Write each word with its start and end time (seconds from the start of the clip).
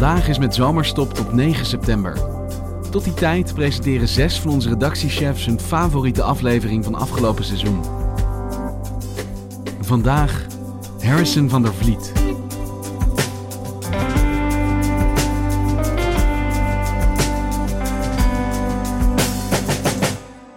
Vandaag 0.00 0.28
is 0.28 0.38
met 0.38 0.54
zomerstop 0.54 1.14
tot 1.14 1.32
9 1.32 1.66
september. 1.66 2.12
Tot 2.90 3.04
die 3.04 3.14
tijd 3.14 3.54
presenteren 3.54 4.08
zes 4.08 4.40
van 4.40 4.50
onze 4.50 4.68
redactiechefs 4.68 5.46
hun 5.46 5.60
favoriete 5.60 6.22
aflevering 6.22 6.84
van 6.84 6.94
afgelopen 6.94 7.44
seizoen. 7.44 7.84
Vandaag 9.80 10.46
Harrison 11.02 11.48
van 11.48 11.62
der 11.62 11.74
Vliet. 11.74 12.12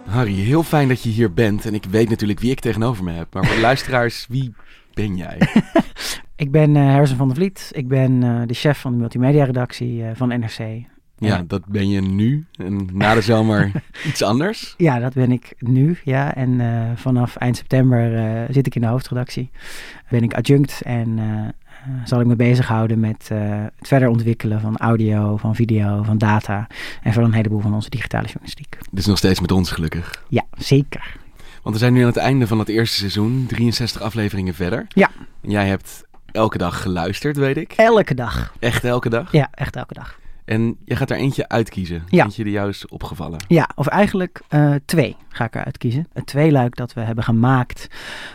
Harry, 0.08 0.34
heel 0.34 0.62
fijn 0.62 0.88
dat 0.88 1.02
je 1.02 1.10
hier 1.10 1.32
bent. 1.32 1.66
En 1.66 1.74
ik 1.74 1.84
weet 1.84 2.08
natuurlijk 2.08 2.40
wie 2.40 2.50
ik 2.50 2.60
tegenover 2.60 3.04
me 3.04 3.12
heb. 3.12 3.34
Maar 3.34 3.44
voor 3.44 3.54
de 3.54 3.60
luisteraars, 3.60 4.26
wie 4.28 4.54
ben 4.94 5.16
jij? 5.16 5.38
Ik 6.44 6.50
ben 6.50 6.74
uh, 6.74 6.90
Harrison 6.90 7.16
van 7.16 7.26
der 7.26 7.36
Vliet. 7.36 7.70
Ik 7.72 7.88
ben 7.88 8.22
uh, 8.22 8.40
de 8.46 8.54
chef 8.54 8.80
van 8.80 8.92
de 8.92 8.98
multimedia-redactie 8.98 10.02
uh, 10.02 10.08
van 10.14 10.28
NRC. 10.28 10.58
Ja, 11.18 11.44
dat 11.46 11.66
ben 11.66 11.88
je 11.88 12.00
nu. 12.00 12.44
En 12.56 12.88
na 12.92 13.14
de 13.14 13.20
zomer 13.20 13.70
iets 14.08 14.22
anders? 14.22 14.74
Ja, 14.76 14.98
dat 14.98 15.14
ben 15.14 15.32
ik 15.32 15.54
nu. 15.58 15.98
Ja. 16.04 16.34
En 16.34 16.60
vanaf 16.96 17.36
eind 17.36 17.56
september 17.56 18.46
zit 18.50 18.66
ik 18.66 18.74
in 18.74 18.80
de 18.80 18.86
hoofdredactie. 18.86 19.50
Ben 20.10 20.22
ik 20.22 20.34
adjunct 20.34 20.82
en 20.82 21.18
zal 22.04 22.20
ik 22.20 22.26
me 22.26 22.36
bezighouden 22.36 23.00
met 23.00 23.28
het 23.28 23.88
verder 23.88 24.08
ontwikkelen 24.08 24.60
van 24.60 24.76
audio, 24.76 25.36
van 25.36 25.54
video, 25.54 26.02
van 26.02 26.18
data. 26.18 26.66
En 27.02 27.12
van 27.12 27.24
een 27.24 27.32
heleboel 27.32 27.60
van 27.60 27.74
onze 27.74 27.90
digitale 27.90 28.24
journalistiek. 28.26 28.78
Dus 28.90 29.06
nog 29.06 29.18
steeds 29.18 29.40
met 29.40 29.52
ons 29.52 29.70
gelukkig? 29.70 30.24
Ja, 30.28 30.44
zeker. 30.58 31.16
Want 31.62 31.74
we 31.74 31.80
zijn 31.80 31.92
nu 31.92 32.00
aan 32.00 32.06
het 32.06 32.16
einde 32.16 32.46
van 32.46 32.58
het 32.58 32.68
eerste 32.68 32.96
seizoen, 32.96 33.44
63 33.48 34.00
afleveringen 34.00 34.54
verder. 34.54 34.86
Ja. 34.88 35.10
En 35.40 35.50
jij 35.50 35.66
hebt 35.66 36.04
elke 36.34 36.58
dag 36.58 36.82
geluisterd, 36.82 37.36
weet 37.36 37.56
ik. 37.56 37.72
Elke 37.72 38.14
dag. 38.14 38.54
Echt 38.58 38.84
elke 38.84 39.08
dag? 39.08 39.32
Ja, 39.32 39.48
echt 39.50 39.76
elke 39.76 39.94
dag. 39.94 40.18
En 40.44 40.76
je 40.84 40.96
gaat 40.96 41.10
er 41.10 41.16
eentje 41.16 41.48
uitkiezen. 41.48 42.02
Ja. 42.06 42.24
Eentje 42.24 42.44
die 42.44 42.52
jou 42.52 42.68
is 42.68 42.86
opgevallen. 42.88 43.38
Ja, 43.48 43.68
of 43.74 43.86
eigenlijk 43.86 44.40
uh, 44.50 44.74
twee 44.84 45.16
ga 45.28 45.44
ik 45.44 45.54
eruit 45.54 45.78
kiezen. 45.78 46.06
Het 46.12 46.26
tweeluik 46.26 46.76
dat 46.76 46.92
we 46.92 47.00
hebben 47.00 47.24
gemaakt 47.24 47.88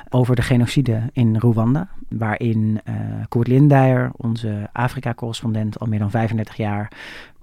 over 0.09 0.36
de 0.36 0.42
genocide 0.42 1.02
in 1.14 1.38
Rwanda. 1.38 1.88
Waarin 2.09 2.82
uh, 2.90 2.96
Koert 3.28 3.48
Lindeyer, 3.48 4.12
onze 4.16 4.70
Afrika-correspondent, 4.74 5.80
al 5.80 5.88
meer 5.88 6.00
dan 6.00 6.12
35 6.12 6.58
jaar 6.58 6.92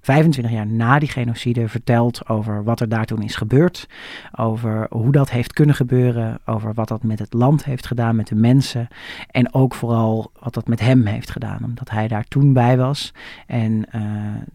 25 0.06 0.52
jaar 0.52 0.66
na 0.66 0.98
die 0.98 1.08
genocide 1.08 1.68
vertelt 1.68 2.28
over 2.28 2.64
wat 2.64 2.80
er 2.80 2.88
daar 2.88 3.04
toen 3.04 3.22
is 3.22 3.36
gebeurd. 3.36 3.88
Over 4.32 4.86
hoe 4.90 5.12
dat 5.12 5.30
heeft 5.30 5.52
kunnen 5.52 5.74
gebeuren. 5.74 6.38
Over 6.44 6.74
wat 6.74 6.88
dat 6.88 7.02
met 7.02 7.18
het 7.18 7.32
land 7.32 7.64
heeft 7.64 7.86
gedaan, 7.86 8.16
met 8.16 8.26
de 8.26 8.34
mensen. 8.34 8.88
En 9.30 9.54
ook 9.54 9.74
vooral 9.74 10.30
wat 10.40 10.54
dat 10.54 10.68
met 10.68 10.80
hem 10.80 11.06
heeft 11.06 11.30
gedaan. 11.30 11.64
Omdat 11.64 11.90
hij 11.90 12.08
daar 12.08 12.24
toen 12.24 12.52
bij 12.52 12.76
was. 12.76 13.12
En 13.46 13.84
uh, 13.94 14.02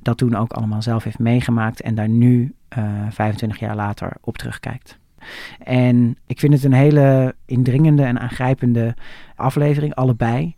dat 0.01 0.17
toen 0.17 0.35
ook 0.35 0.53
allemaal 0.53 0.81
zelf 0.81 1.03
heeft 1.03 1.19
meegemaakt. 1.19 1.81
En 1.81 1.95
daar 1.95 2.09
nu 2.09 2.53
uh, 2.77 2.83
25 3.09 3.59
jaar 3.59 3.75
later 3.75 4.11
op 4.21 4.37
terugkijkt. 4.37 4.99
En 5.63 6.17
ik 6.27 6.39
vind 6.39 6.53
het 6.53 6.63
een 6.63 6.73
hele 6.73 7.35
indringende 7.45 8.03
en 8.03 8.19
aangrijpende 8.19 8.95
aflevering, 9.35 9.95
allebei. 9.95 10.55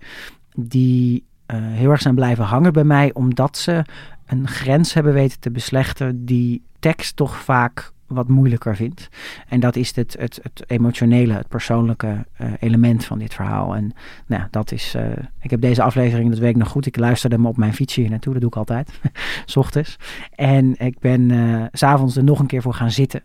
Die 0.56 1.24
uh, 1.48 1.58
heel 1.60 1.92
erg 1.92 2.02
zijn 2.02 2.16
blijven 2.16 2.44
hangen 2.44 2.74
bij 2.74 2.84
mij, 2.84 3.14
omdat 3.14 3.58
ze 3.58 3.84
een 4.26 4.48
grens 4.48 4.94
hebben 4.94 5.14
weten 5.14 5.40
te 5.40 5.52
beslechten 5.52 6.26
die 6.26 6.64
tekst 6.80 7.16
toch 7.16 7.36
vaak 7.38 7.94
wat 8.14 8.28
moeilijker 8.28 8.76
vindt. 8.76 9.10
En 9.48 9.60
dat 9.60 9.76
is 9.76 9.96
het, 9.96 10.16
het, 10.20 10.40
het 10.42 10.64
emotionele, 10.68 11.34
het 11.34 11.48
persoonlijke 11.48 12.26
uh, 12.42 12.48
element 12.60 13.06
van 13.06 13.20
dit 13.20 13.34
verhaal. 13.34 13.76
En 13.76 13.92
nou, 14.28 14.44
dat 14.52 14.72
is. 14.72 14.96
Uh, 14.96 15.04
ik 15.42 15.50
heb 15.50 15.62
deze 15.62 15.84
aflevering, 15.84 16.30
dat 16.30 16.40
weet 16.40 16.56
nog 16.56 16.68
goed. 16.68 16.86
Ik 16.86 16.98
luisterde 16.98 17.36
hem 17.36 17.46
op 17.46 17.58
mijn 17.58 17.74
fietsje 17.74 18.02
hier 18.02 18.10
naartoe. 18.10 18.34
Dat 18.34 18.42
doe 18.42 18.52
ik 18.52 18.58
altijd. 18.58 19.00
s 19.46 19.56
ochtends. 19.56 19.98
En 20.36 20.80
ik 20.80 21.00
ben 21.00 21.30
uh, 21.30 21.64
s'avonds 21.72 22.16
er 22.16 22.24
nog 22.24 22.40
een 22.40 22.48
keer 22.48 22.62
voor 22.62 22.74
gaan 22.74 22.92
zitten. 22.92 23.24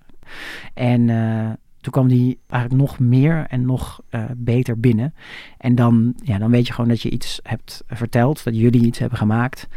En 0.75 1.06
toen 1.80 1.92
kwam 1.92 2.09
die 2.09 2.38
eigenlijk 2.48 2.82
nog 2.82 2.98
meer 2.98 3.47
en 3.48 3.66
nog 3.66 4.00
beter 4.36 4.80
binnen. 4.80 5.15
En 5.59 5.75
dan, 5.75 6.15
ja, 6.25 6.38
dan 6.38 6.50
weet 6.50 6.66
je 6.66 6.72
gewoon 6.72 6.88
dat 6.91 7.03
je 7.03 7.10
iets 7.10 7.41
hebt 7.42 7.82
verteld, 7.86 8.44
dat 8.44 8.56
jullie 8.56 8.86
iets 8.86 8.98
hebben 8.98 9.19
gemaakt, 9.19 9.69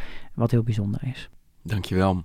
wat 0.41 0.51
heel 0.51 0.63
bijzonder 0.63 0.99
is. 1.03 1.29
Dankjewel. 1.63 2.23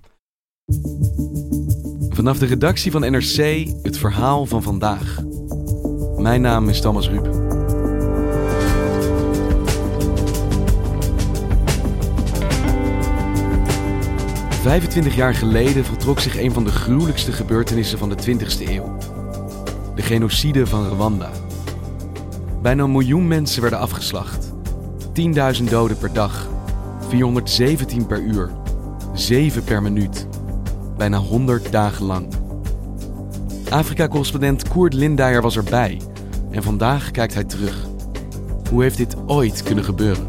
Vanaf 2.09 2.37
de 2.37 2.45
redactie 2.45 2.91
van 2.91 3.01
NRC 3.01 3.67
het 3.81 3.97
verhaal 3.97 4.45
van 4.45 4.63
vandaag. 4.63 5.23
Mijn 6.17 6.41
naam 6.41 6.69
is 6.69 6.81
Thomas 6.81 7.09
Ruip. 7.09 7.45
Vijfentwintig 14.61 15.15
jaar 15.15 15.33
geleden 15.33 15.85
voltrok 15.85 16.19
zich 16.19 16.37
een 16.37 16.51
van 16.51 16.63
de 16.63 16.71
gruwelijkste 16.71 17.31
gebeurtenissen 17.31 17.97
van 17.97 18.09
de 18.09 18.15
20e 18.15 18.69
eeuw 18.69 18.97
de 19.97 20.03
genocide 20.03 20.67
van 20.67 20.87
Rwanda. 20.87 21.31
Bijna 22.61 22.83
een 22.83 22.91
miljoen 22.91 23.27
mensen 23.27 23.61
werden 23.61 23.79
afgeslacht. 23.79 24.53
10.000 25.59 25.63
doden 25.63 25.97
per 25.97 26.13
dag, 26.13 26.47
417 27.07 28.05
per 28.05 28.21
uur, 28.21 28.51
7 29.13 29.63
per 29.63 29.81
minuut. 29.81 30.27
Bijna 30.97 31.17
100 31.17 31.71
dagen 31.71 32.05
lang. 32.05 32.33
Afrika-correspondent 33.69 34.67
Koert 34.67 34.93
Lindeyer 34.93 35.41
was 35.41 35.57
erbij 35.57 36.01
en 36.51 36.63
vandaag 36.63 37.11
kijkt 37.11 37.33
hij 37.33 37.43
terug. 37.43 37.85
Hoe 38.69 38.81
heeft 38.81 38.97
dit 38.97 39.15
ooit 39.27 39.63
kunnen 39.63 39.83
gebeuren? 39.83 40.27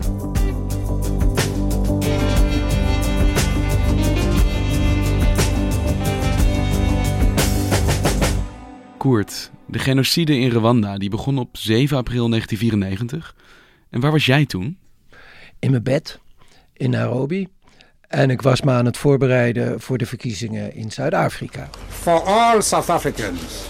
Koert, 8.97 9.51
de 9.67 9.79
genocide 9.79 10.39
in 10.39 10.51
Rwanda 10.51 10.99
die 10.99 11.11
begon 11.11 11.39
op 11.39 11.57
7 11.57 11.97
april 11.97 12.29
1994. 12.29 13.35
En 13.91 14.01
waar 14.01 14.13
was 14.13 14.27
jij 14.27 14.47
toen? 14.47 14.79
In 15.59 15.71
mijn 15.71 15.83
bed 15.83 16.21
in 16.79 16.91
Nairobi. 16.91 17.49
En 18.09 18.31
ik 18.31 18.43
was 18.43 18.63
me 18.63 18.71
aan 18.71 18.85
het 18.85 18.97
voorbereiden 18.97 19.81
voor 19.81 19.99
de 19.99 20.07
verkiezingen 20.07 20.75
in 20.75 20.91
Zuid-Afrika. 20.91 21.69
For 21.89 22.23
all 22.23 22.61
South 22.61 22.91
Africans, 22.91 23.67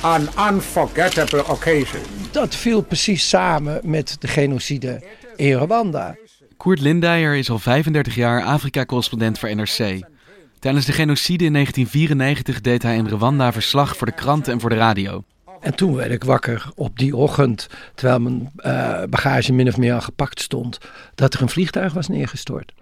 an 0.00 0.28
unforgettable 0.52 1.46
occasion. 1.46 2.02
Dat 2.30 2.54
viel 2.54 2.82
precies 2.82 3.28
samen 3.28 3.80
met 3.84 4.16
de 4.18 4.28
genocide 4.28 5.02
in 5.36 5.56
Rwanda. 5.56 6.16
Koert 6.56 6.80
Lindeyer 6.80 7.34
is 7.34 7.50
al 7.50 7.58
35 7.58 8.14
jaar 8.14 8.42
Afrika-correspondent 8.42 9.38
voor 9.38 9.56
NRC. 9.56 10.00
Tijdens 10.58 10.86
de 10.86 10.92
genocide 10.92 11.44
in 11.44 11.52
1994 11.52 12.60
deed 12.60 12.82
hij 12.82 12.96
in 12.96 13.08
Rwanda 13.08 13.52
verslag 13.52 13.96
voor 13.96 14.06
de 14.06 14.12
kranten 14.12 14.52
en 14.52 14.60
voor 14.60 14.70
de 14.70 14.76
radio. 14.76 15.24
En 15.64 15.74
toen 15.74 15.94
werd 15.94 16.10
ik 16.10 16.24
wakker 16.24 16.70
op 16.74 16.98
die 16.98 17.16
ochtend, 17.16 17.68
terwijl 17.94 18.20
mijn 18.20 18.50
uh, 18.56 19.02
bagage 19.10 19.52
min 19.52 19.68
of 19.68 19.76
meer 19.76 19.94
al 19.94 20.00
gepakt 20.00 20.40
stond, 20.40 20.78
dat 21.14 21.34
er 21.34 21.42
een 21.42 21.48
vliegtuig 21.48 21.92
was 21.92 22.08
neergestort. 22.08 22.72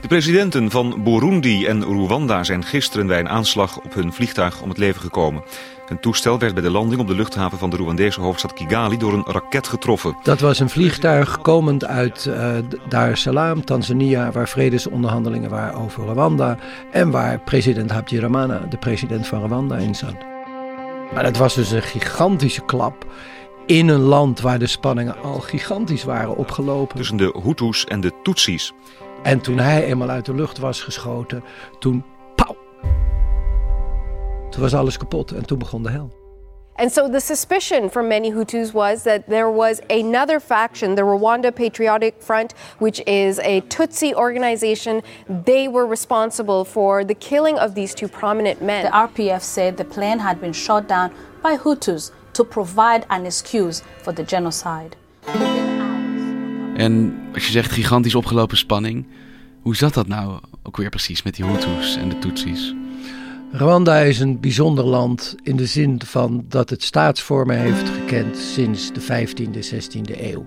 De 0.00 0.08
presidenten 0.08 0.70
van 0.70 1.02
Burundi 1.04 1.66
en 1.66 1.82
Rwanda 1.82 2.44
zijn 2.44 2.64
gisteren 2.64 3.06
bij 3.06 3.18
een 3.18 3.28
aanslag 3.28 3.80
op 3.80 3.94
hun 3.94 4.12
vliegtuig 4.12 4.62
om 4.62 4.68
het 4.68 4.78
leven 4.78 5.00
gekomen. 5.00 5.42
Hun 5.86 6.00
toestel 6.00 6.38
werd 6.38 6.54
bij 6.54 6.62
de 6.62 6.70
landing 6.70 7.00
op 7.00 7.06
de 7.06 7.14
luchthaven 7.14 7.58
van 7.58 7.70
de 7.70 7.76
Rwandese 7.76 8.20
hoofdstad 8.20 8.52
Kigali 8.52 8.96
door 8.96 9.12
een 9.12 9.24
raket 9.26 9.68
getroffen. 9.68 10.16
Dat 10.22 10.40
was 10.40 10.58
een 10.58 10.70
vliegtuig 10.70 11.40
komend 11.40 11.84
uit 11.84 12.24
uh, 12.28 12.50
Dar 12.88 13.10
es 13.10 13.20
Salaam, 13.20 13.64
Tanzania, 13.64 14.32
waar 14.32 14.48
vredesonderhandelingen 14.48 15.50
waren 15.50 15.74
over 15.74 16.04
Rwanda 16.04 16.58
en 16.92 17.10
waar 17.10 17.40
president 17.40 17.90
Habyarimana, 17.90 18.58
de 18.70 18.76
president 18.76 19.26
van 19.26 19.44
Rwanda, 19.44 19.76
in 19.76 19.94
zat. 19.94 20.35
Maar 21.14 21.22
dat 21.22 21.36
was 21.36 21.54
dus 21.54 21.70
een 21.70 21.82
gigantische 21.82 22.64
klap 22.64 23.06
in 23.66 23.88
een 23.88 24.00
land 24.00 24.40
waar 24.40 24.58
de 24.58 24.66
spanningen 24.66 25.22
al 25.22 25.40
gigantisch 25.40 26.04
waren 26.04 26.36
opgelopen. 26.36 26.96
Tussen 26.96 27.16
de 27.16 27.40
Hutus 27.42 27.84
en 27.84 28.00
de 28.00 28.12
Tutsis. 28.22 28.72
En 29.22 29.40
toen 29.40 29.58
hij 29.58 29.84
eenmaal 29.84 30.08
uit 30.08 30.24
de 30.24 30.34
lucht 30.34 30.58
was 30.58 30.82
geschoten, 30.82 31.44
toen 31.78 32.04
pauw. 32.34 32.56
Toen 34.50 34.60
was 34.60 34.74
alles 34.74 34.96
kapot 34.96 35.32
en 35.32 35.46
toen 35.46 35.58
begon 35.58 35.82
de 35.82 35.90
hel. 35.90 36.15
And 36.78 36.92
so 36.92 37.08
the 37.08 37.20
suspicion 37.20 37.88
from 37.88 38.08
many 38.08 38.30
Hutus 38.30 38.74
was 38.74 39.02
that 39.04 39.26
there 39.28 39.50
was 39.50 39.80
another 39.88 40.38
faction, 40.40 40.94
the 40.94 41.02
Rwanda 41.02 41.54
Patriotic 41.54 42.20
Front, 42.22 42.52
which 42.78 43.00
is 43.06 43.38
a 43.38 43.62
Tutsi 43.62 44.12
organization. 44.12 45.02
They 45.28 45.68
were 45.68 45.86
responsible 45.86 46.64
for 46.64 47.02
the 47.02 47.14
killing 47.14 47.58
of 47.58 47.74
these 47.74 47.94
two 47.94 48.08
prominent 48.08 48.60
men. 48.60 48.84
The 48.84 48.90
RPF 48.90 49.40
said 49.40 49.78
the 49.78 49.84
plane 49.84 50.18
had 50.18 50.38
been 50.38 50.52
shot 50.52 50.86
down 50.86 51.14
by 51.42 51.56
Hutus 51.56 52.10
to 52.34 52.44
provide 52.44 53.06
an 53.08 53.24
excuse 53.24 53.82
for 54.02 54.12
the 54.12 54.24
genocide. 54.24 54.96
En 56.76 57.18
als 57.34 57.46
je 57.46 57.52
zegt 57.52 57.72
gigantisch 57.72 58.14
opgelopen 58.14 58.56
spanning, 58.56 59.06
hoe 59.62 59.76
zat 59.76 59.94
dat 59.94 60.06
nou 60.06 60.40
ook 60.62 60.76
weer 60.76 60.90
precies 60.90 61.22
met 61.22 61.36
die 61.36 61.44
Hutus 61.44 61.96
en 61.96 62.08
de 62.08 62.18
Tutsis? 62.18 62.74
Rwanda 63.52 63.98
is 63.98 64.20
een 64.20 64.40
bijzonder 64.40 64.84
land 64.84 65.34
in 65.42 65.56
de 65.56 65.66
zin 65.66 66.00
van 66.04 66.44
dat 66.48 66.70
het 66.70 66.82
staatsvormen 66.82 67.58
heeft 67.58 67.88
gekend 67.88 68.36
sinds 68.36 68.92
de 68.92 69.00
15e, 69.00 69.74
16e 69.74 70.20
eeuw. 70.20 70.46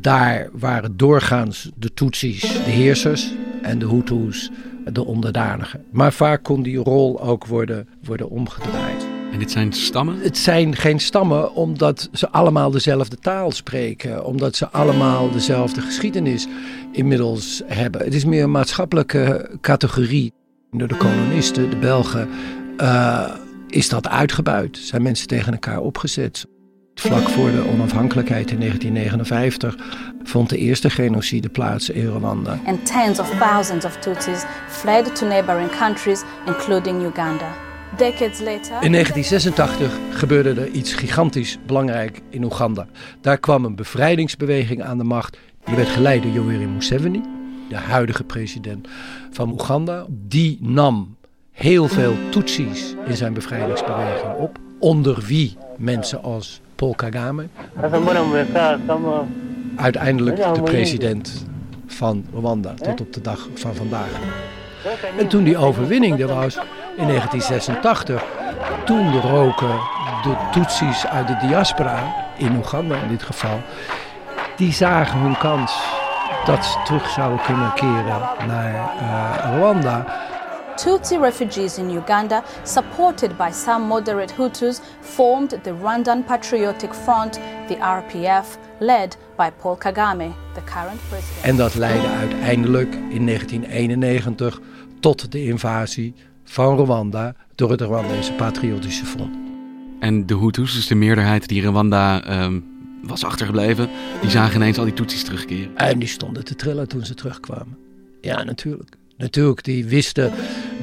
Daar 0.00 0.48
waren 0.52 0.96
doorgaans 0.96 1.70
de 1.76 1.94
Tutsis 1.94 2.40
de 2.40 2.70
heersers 2.70 3.34
en 3.62 3.78
de 3.78 3.88
Hutus 3.88 4.50
de 4.92 5.04
onderdanigen. 5.04 5.84
Maar 5.90 6.12
vaak 6.12 6.42
kon 6.42 6.62
die 6.62 6.78
rol 6.78 7.20
ook 7.20 7.46
worden, 7.46 7.88
worden 8.02 8.30
omgedraaid. 8.30 9.06
En 9.32 9.38
dit 9.38 9.50
zijn 9.50 9.72
stammen? 9.72 10.20
Het 10.20 10.38
zijn 10.38 10.76
geen 10.76 11.00
stammen 11.00 11.54
omdat 11.54 12.08
ze 12.12 12.30
allemaal 12.30 12.70
dezelfde 12.70 13.16
taal 13.16 13.52
spreken. 13.52 14.24
Omdat 14.24 14.56
ze 14.56 14.68
allemaal 14.68 15.30
dezelfde 15.30 15.80
geschiedenis 15.80 16.46
inmiddels 16.92 17.62
hebben. 17.66 18.04
Het 18.04 18.14
is 18.14 18.24
meer 18.24 18.42
een 18.42 18.50
maatschappelijke 18.50 19.50
categorie. 19.60 20.32
Door 20.70 20.88
de 20.88 20.96
kolonisten, 20.96 21.70
de 21.70 21.76
Belgen, 21.76 22.28
uh, 22.80 23.34
is 23.68 23.88
dat 23.88 24.08
uitgebuit. 24.08 24.78
Zijn 24.78 25.02
mensen 25.02 25.26
tegen 25.26 25.52
elkaar 25.52 25.80
opgezet. 25.80 26.46
Vlak 26.94 27.28
voor 27.28 27.50
de 27.50 27.68
onafhankelijkheid 27.72 28.50
in 28.50 28.58
1959 28.58 29.76
vond 30.22 30.48
de 30.48 30.58
eerste 30.58 30.90
genocide 30.90 31.48
plaats 31.48 31.90
in 31.90 32.06
Rwanda. 32.06 32.58
And 32.66 32.86
tens 32.86 33.18
of 33.18 33.30
thousands 33.38 33.84
of 33.84 33.96
Tutsis 33.96 34.44
fled 34.68 35.16
to 35.16 35.26
neighboring 35.26 35.70
countries, 35.70 36.22
including 36.46 37.02
Uganda. 37.02 37.52
Decades 37.96 38.38
later... 38.40 38.82
In 38.82 38.92
1986 38.92 39.98
gebeurde 40.10 40.60
er 40.60 40.68
iets 40.68 40.94
gigantisch 40.94 41.58
belangrijk 41.66 42.20
in 42.30 42.44
Oeganda. 42.44 42.86
Daar 43.20 43.38
kwam 43.38 43.64
een 43.64 43.76
bevrijdingsbeweging 43.76 44.82
aan 44.82 44.98
de 44.98 45.04
macht. 45.04 45.38
Die 45.64 45.76
werd 45.76 45.88
geleid 45.88 46.22
door 46.22 46.32
Yoweri 46.32 46.66
Museveni, 46.66 47.22
de 47.68 47.76
huidige 47.76 48.24
president 48.24 48.88
van 49.30 49.50
Oeganda. 49.50 50.04
Die 50.08 50.58
nam 50.60 51.16
heel 51.50 51.88
veel 51.88 52.14
Tutsis 52.30 52.94
in 53.06 53.16
zijn 53.16 53.32
bevrijdingsbeweging 53.32 54.34
op. 54.34 54.58
Onder 54.78 55.22
wie 55.26 55.56
mensen 55.76 56.22
als 56.22 56.60
Paul 56.74 56.94
Kagame. 56.94 57.46
Uiteindelijk 59.76 60.36
de 60.36 60.62
president 60.62 61.46
van 61.86 62.24
Rwanda 62.34 62.74
tot 62.74 63.00
op 63.00 63.12
de 63.12 63.20
dag 63.20 63.48
van 63.54 63.74
vandaag. 63.74 64.10
En 65.18 65.28
toen 65.28 65.44
die 65.44 65.56
overwinning 65.56 66.20
er 66.20 66.26
was 66.26 66.54
in 66.96 67.06
1986, 67.06 68.24
toen 68.84 69.20
roken 69.20 69.80
de 70.22 70.48
Tutsis 70.52 71.06
uit 71.06 71.26
de 71.26 71.36
diaspora, 71.46 72.14
in 72.36 72.56
Oeganda 72.56 73.02
in 73.02 73.08
dit 73.08 73.22
geval, 73.22 73.60
die 74.56 74.72
zagen 74.72 75.20
hun 75.20 75.38
kans 75.38 75.97
dat 76.48 76.64
ze 76.64 76.78
terug 76.84 77.08
zouden 77.08 77.42
kunnen 77.42 77.72
keren 77.74 78.20
naar 78.46 78.94
uh, 79.00 79.56
Rwanda. 79.56 80.06
Tutsi 80.76 81.18
refugees 81.18 81.78
in 81.78 81.90
Uganda, 81.90 82.42
supported 82.62 83.36
by 83.36 83.50
some 83.52 83.86
moderate 83.86 84.34
Hutus, 84.34 84.80
formed 85.00 85.58
the 85.62 85.70
Rwandan 85.70 86.24
Patriotic 86.24 86.94
Front, 86.94 87.40
the 87.66 87.76
RPF, 87.76 88.58
led 88.78 89.16
by 89.36 89.50
Paul 89.62 89.76
Kagame, 89.76 90.28
the 90.54 90.60
current 90.64 91.00
president. 91.08 91.44
En 91.44 91.56
dat 91.56 91.74
leidde 91.74 92.08
uiteindelijk 92.08 92.94
in 92.94 93.26
1991 93.26 94.60
tot 95.00 95.32
de 95.32 95.44
invasie 95.44 96.14
van 96.44 96.76
Rwanda 96.76 97.34
door 97.54 97.70
het 97.70 97.80
Rwandese 97.80 98.32
Patriotische 98.32 99.04
Front. 99.04 99.36
En 100.00 100.26
de 100.26 100.36
Hutus, 100.36 100.74
dus 100.74 100.86
de 100.86 100.94
meerderheid 100.94 101.48
die 101.48 101.66
Rwanda 101.66 102.22
um, 102.44 102.77
was 103.02 103.24
achtergebleven, 103.24 103.88
die 104.20 104.30
zagen 104.30 104.56
ineens 104.56 104.78
al 104.78 104.84
die 104.84 104.92
Tutsis 104.92 105.24
terugkeren. 105.24 105.76
En 105.76 105.98
die 105.98 106.08
stonden 106.08 106.44
te 106.44 106.54
trillen 106.54 106.88
toen 106.88 107.04
ze 107.04 107.14
terugkwamen. 107.14 107.76
Ja, 108.20 108.42
natuurlijk. 108.42 108.96
Natuurlijk, 109.16 109.64
die 109.64 109.84
wisten 109.84 110.32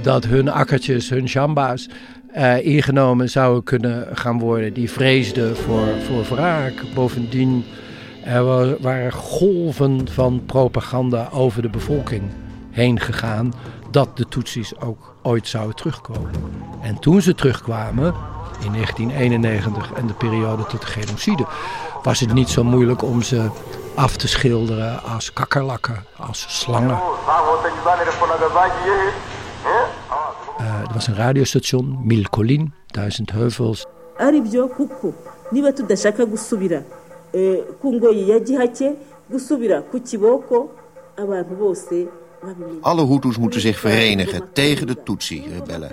dat 0.02 0.26
hun 0.26 0.50
akkertjes, 0.50 1.10
hun 1.10 1.24
jamba's, 1.26 1.90
uh, 2.38 2.66
ingenomen 2.66 3.30
zouden 3.30 3.64
kunnen 3.64 4.08
gaan 4.18 4.40
worden. 4.40 4.74
Die 4.74 4.92
vreesden 4.92 5.56
voor, 5.56 5.88
voor 6.08 6.36
wraak. 6.36 6.84
Bovendien, 6.94 7.64
er 8.24 8.44
waren 8.82 9.12
golven 9.12 10.08
van 10.08 10.42
propaganda 10.46 11.30
over 11.32 11.62
de 11.62 11.70
bevolking 11.70 12.24
heen 12.72 13.00
gegaan 13.00 13.54
dat 13.92 14.18
de 14.18 14.28
Tutsis 14.28 14.80
ook 14.80 15.16
ooit 15.24 15.48
zouden 15.48 15.76
terugkomen. 15.76 16.32
En 16.82 17.00
toen 17.00 17.22
ze 17.22 17.36
terugkwamen, 17.36 18.14
in 18.64 18.72
1991 18.72 19.92
en 19.94 20.08
de 20.08 20.14
periode 20.14 20.66
tot 20.66 20.82
de 20.82 20.88
genocide, 20.88 21.46
was 22.06 22.20
het 22.20 22.34
niet 22.34 22.50
zo 22.50 22.64
moeilijk 22.64 23.02
om 23.02 23.22
ze 23.22 23.50
af 23.96 24.18
te 24.18 24.28
schilderen 24.28 25.04
als 25.04 25.34
kakkerlakken, 25.34 26.06
als 26.18 26.46
slangen. 26.60 27.00
Uh, 30.60 30.80
er 30.88 30.94
was 30.94 31.08
een 31.08 31.16
radiostation, 31.16 32.00
Milcolin, 32.04 32.74
Duizend 32.88 33.32
Heuvels. 33.32 33.86
bose 41.58 42.08
alle 42.82 43.06
Hutus 43.06 43.38
moeten 43.38 43.62
zich 43.62 43.80
verenigen 43.80 44.42
tegen 44.54 44.88
de 44.88 45.04
Tutsi-rebellen. 45.04 45.92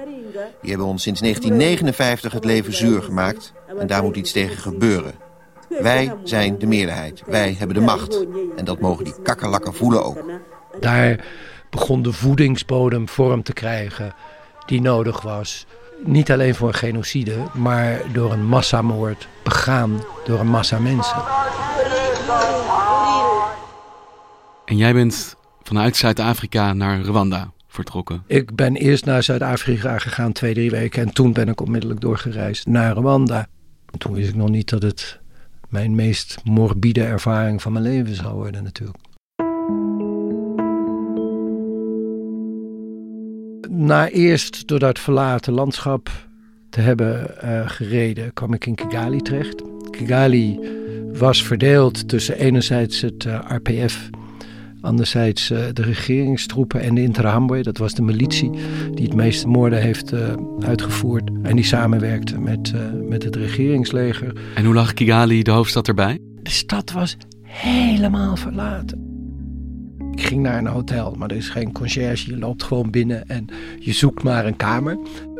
Die 0.60 0.70
hebben 0.70 0.86
ons 0.86 1.02
sinds 1.02 1.20
1959 1.20 2.32
het 2.32 2.44
leven 2.44 2.72
zuur 2.74 3.02
gemaakt 3.02 3.52
en 3.78 3.86
daar 3.86 4.02
moet 4.02 4.16
iets 4.16 4.32
tegen 4.32 4.56
gebeuren. 4.56 5.21
Wij 5.80 6.14
zijn 6.24 6.58
de 6.58 6.66
meerderheid. 6.66 7.22
Wij 7.26 7.54
hebben 7.58 7.76
de 7.76 7.82
macht. 7.82 8.26
En 8.56 8.64
dat 8.64 8.80
mogen 8.80 9.04
die 9.04 9.22
kakkerlakken 9.22 9.74
voelen 9.74 10.04
ook. 10.04 10.24
Daar 10.80 11.24
begon 11.70 12.02
de 12.02 12.12
voedingsbodem 12.12 13.08
vorm 13.08 13.42
te 13.42 13.52
krijgen 13.52 14.14
die 14.66 14.80
nodig 14.80 15.20
was. 15.20 15.66
Niet 16.04 16.32
alleen 16.32 16.54
voor 16.54 16.68
een 16.68 16.74
genocide, 16.74 17.36
maar 17.54 18.00
door 18.12 18.32
een 18.32 18.46
massamoord 18.46 19.28
begaan 19.42 20.02
door 20.24 20.40
een 20.40 20.50
massa 20.50 20.78
mensen. 20.78 21.22
En 24.64 24.76
jij 24.76 24.92
bent 24.92 25.36
vanuit 25.62 25.96
Zuid-Afrika 25.96 26.72
naar 26.72 27.00
Rwanda 27.00 27.52
vertrokken? 27.68 28.22
Ik 28.26 28.54
ben 28.54 28.76
eerst 28.76 29.04
naar 29.04 29.22
Zuid-Afrika 29.22 29.98
gegaan, 29.98 30.32
twee, 30.32 30.54
drie 30.54 30.70
weken. 30.70 31.02
En 31.02 31.12
toen 31.12 31.32
ben 31.32 31.48
ik 31.48 31.60
onmiddellijk 31.60 32.00
doorgereisd 32.00 32.66
naar 32.66 32.96
Rwanda. 32.96 33.46
Toen 33.98 34.12
wist 34.12 34.28
ik 34.28 34.34
nog 34.34 34.48
niet 34.48 34.70
dat 34.70 34.82
het 34.82 35.20
mijn 35.72 35.94
meest 35.94 36.38
morbide 36.44 37.02
ervaring 37.02 37.62
van 37.62 37.72
mijn 37.72 37.84
leven 37.84 38.14
zou 38.14 38.34
worden 38.34 38.62
natuurlijk. 38.62 38.98
Na 43.68 44.08
eerst 44.08 44.68
door 44.68 44.78
dat 44.78 44.98
verlaten 44.98 45.52
landschap 45.52 46.10
te 46.70 46.80
hebben 46.80 47.34
uh, 47.44 47.68
gereden, 47.68 48.32
kwam 48.32 48.54
ik 48.54 48.66
in 48.66 48.74
Kigali 48.74 49.20
terecht. 49.20 49.62
Kigali 49.90 50.58
was 51.12 51.42
verdeeld 51.42 52.08
tussen 52.08 52.38
enerzijds 52.38 53.00
het 53.00 53.24
uh, 53.24 53.38
RPF 53.48 54.10
Anderzijds 54.82 55.50
uh, 55.50 55.58
de 55.72 55.82
regeringstroepen 55.82 56.80
en 56.80 56.94
de 56.94 57.02
Interahamwe, 57.02 57.62
dat 57.62 57.78
was 57.78 57.94
de 57.94 58.02
militie 58.02 58.50
die 58.94 59.04
het 59.04 59.14
meeste 59.14 59.48
moorden 59.48 59.80
heeft 59.80 60.12
uh, 60.12 60.20
uitgevoerd. 60.60 61.30
En 61.42 61.56
die 61.56 61.64
samenwerkte 61.64 62.40
met, 62.40 62.72
uh, 62.74 63.08
met 63.08 63.22
het 63.22 63.36
regeringsleger. 63.36 64.32
En 64.54 64.64
hoe 64.64 64.74
lag 64.74 64.94
Kigali, 64.94 65.42
de 65.42 65.50
hoofdstad, 65.50 65.88
erbij? 65.88 66.18
De 66.42 66.50
stad 66.50 66.92
was 66.92 67.16
helemaal 67.42 68.36
verlaten. 68.36 69.10
Ik 70.12 70.22
ging 70.22 70.42
naar 70.42 70.58
een 70.58 70.66
hotel, 70.66 71.14
maar 71.18 71.30
er 71.30 71.36
is 71.36 71.48
geen 71.48 71.72
conciërge. 71.72 72.30
Je 72.30 72.38
loopt 72.38 72.62
gewoon 72.62 72.90
binnen 72.90 73.28
en 73.28 73.46
je 73.78 73.92
zoekt 73.92 74.22
maar 74.22 74.46
een 74.46 74.56
kamer. 74.56 74.98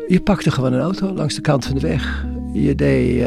Je 0.08 0.20
pakte 0.20 0.50
gewoon 0.50 0.72
een 0.72 0.80
auto 0.80 1.14
langs 1.14 1.34
de 1.34 1.40
kant 1.40 1.64
van 1.64 1.74
de 1.74 1.80
weg. 1.80 2.26
Je 2.52 2.74
deed 2.74 3.16
uh, 3.16 3.24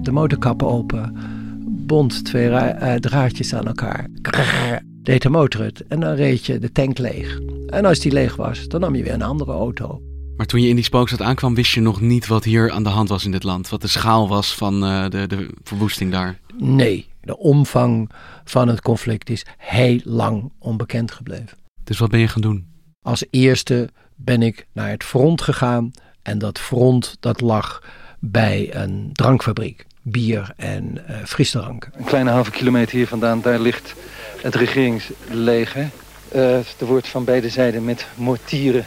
de 0.00 0.12
motorkappen 0.12 0.66
open, 0.66 1.16
bond 1.64 2.24
twee 2.24 2.48
uh, 2.48 2.94
draadjes 2.94 3.54
aan 3.54 3.66
elkaar. 3.66 4.08
Krrr, 4.20 4.80
deed 5.02 5.22
de 5.22 5.28
motor 5.28 5.62
het 5.62 5.86
en 5.86 6.00
dan 6.00 6.14
reed 6.14 6.46
je 6.46 6.58
de 6.58 6.72
tank 6.72 6.98
leeg. 6.98 7.38
En 7.66 7.84
als 7.84 7.98
die 7.98 8.12
leeg 8.12 8.36
was, 8.36 8.68
dan 8.68 8.80
nam 8.80 8.94
je 8.94 9.02
weer 9.02 9.12
een 9.12 9.22
andere 9.22 9.52
auto. 9.52 10.02
Maar 10.36 10.46
toen 10.46 10.62
je 10.62 10.68
in 10.68 10.74
die 10.74 10.84
spookstad 10.84 11.20
aankwam, 11.20 11.54
wist 11.54 11.72
je 11.72 11.80
nog 11.80 12.00
niet 12.00 12.26
wat 12.26 12.44
hier 12.44 12.70
aan 12.70 12.82
de 12.82 12.88
hand 12.88 13.08
was 13.08 13.24
in 13.24 13.30
dit 13.30 13.42
land? 13.42 13.68
Wat 13.68 13.80
de 13.80 13.88
schaal 13.88 14.28
was 14.28 14.54
van 14.54 14.84
uh, 14.84 15.08
de, 15.08 15.26
de 15.26 15.48
verwoesting 15.62 16.12
daar? 16.12 16.38
Nee, 16.56 17.06
de 17.20 17.38
omvang 17.38 18.10
van 18.44 18.68
het 18.68 18.80
conflict 18.80 19.30
is 19.30 19.46
heel 19.58 20.00
lang 20.04 20.52
onbekend 20.58 21.10
gebleven. 21.10 21.58
Dus 21.84 21.98
wat 21.98 22.10
ben 22.10 22.20
je 22.20 22.28
gaan 22.28 22.42
doen? 22.42 22.66
Als 23.02 23.24
eerste 23.30 23.88
ben 24.16 24.42
ik 24.42 24.66
naar 24.72 24.90
het 24.90 25.04
front 25.04 25.42
gegaan. 25.42 25.90
En 26.22 26.38
dat 26.38 26.58
front 26.58 27.16
dat 27.20 27.40
lag 27.40 27.82
bij 28.20 28.74
een 28.74 29.10
drankfabriek. 29.12 29.86
Bier 30.02 30.52
en 30.56 30.98
uh, 31.10 31.16
frisdranken. 31.24 31.92
Een 31.96 32.04
kleine 32.04 32.30
halve 32.30 32.50
kilometer 32.50 32.96
hier 32.96 33.06
vandaan, 33.06 33.40
daar 33.40 33.60
ligt 33.60 33.94
het 34.42 34.54
regeringsleger. 34.54 35.90
Uh, 36.34 36.56
er 36.56 36.86
wordt 36.86 37.08
van 37.08 37.24
beide 37.24 37.48
zijden 37.48 37.84
met 37.84 38.06
mortieren 38.14 38.84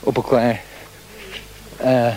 op 0.00 0.16
elkaar 0.16 0.60
uh, 1.84 2.14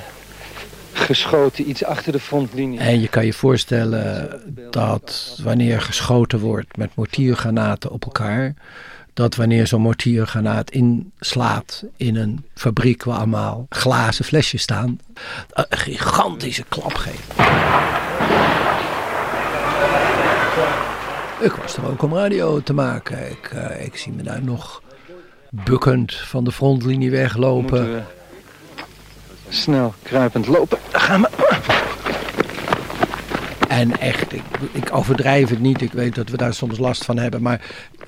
geschoten, 0.94 1.70
iets 1.70 1.84
achter 1.84 2.12
de 2.12 2.20
frontlinie. 2.20 2.80
En 2.80 3.02
je 3.02 3.08
kan 3.08 3.26
je 3.26 3.34
voorstellen 3.34 4.42
dat 4.72 5.40
wanneer 5.44 5.82
geschoten 5.82 6.40
wordt 6.40 6.78
met 6.78 6.96
mortiergranaten 6.96 7.92
op 7.92 8.06
elkaar, 8.06 8.54
dat 9.14 9.36
wanneer 9.36 9.68
zo'n 9.68 9.82
mortiergranaat 9.82 10.72
inslaat 10.72 11.84
in 11.98 12.16
een 12.16 12.46
fabriek 12.54 13.04
waar 13.04 13.18
allemaal 13.18 13.66
glazen 13.70 14.26
flesjes 14.26 14.62
staan, 14.62 15.00
een 15.50 15.78
gigantische 15.78 16.64
klap 16.70 16.94
geeft. 16.94 17.34
Ik 21.40 21.52
was 21.52 21.78
er 21.78 21.88
ook 21.90 22.02
om 22.02 22.14
radio 22.14 22.62
te 22.62 22.74
maken. 22.74 23.32
Ik, 23.32 23.52
uh, 23.54 23.86
ik 23.86 23.98
zie 23.98 24.12
me 24.12 24.24
daar 24.24 24.44
nog 24.44 24.82
bukkend 25.50 26.14
van 26.14 26.44
de 26.44 26.52
frontlinie 26.52 27.12
weglopen. 27.12 27.94
We 27.94 28.02
snel 29.50 29.94
kruipend 30.04 30.48
lopen. 30.48 30.78
Daar 30.92 31.02
gaan 31.02 31.22
we. 31.22 31.28
En 33.68 34.00
echt, 34.00 34.34
ik, 34.34 34.44
ik, 34.72 34.96
overdrijf 34.96 35.50
het 35.50 35.60
niet. 35.60 35.82
Ik 35.82 35.92
weet 35.92 36.16
dat 36.16 36.30
we 36.30 36.38
daar 36.38 36.54
soms 36.54 36.78
last 36.78 37.06
van 37.06 37.18
hebben. 37.18 37.42
Maar 37.42 37.62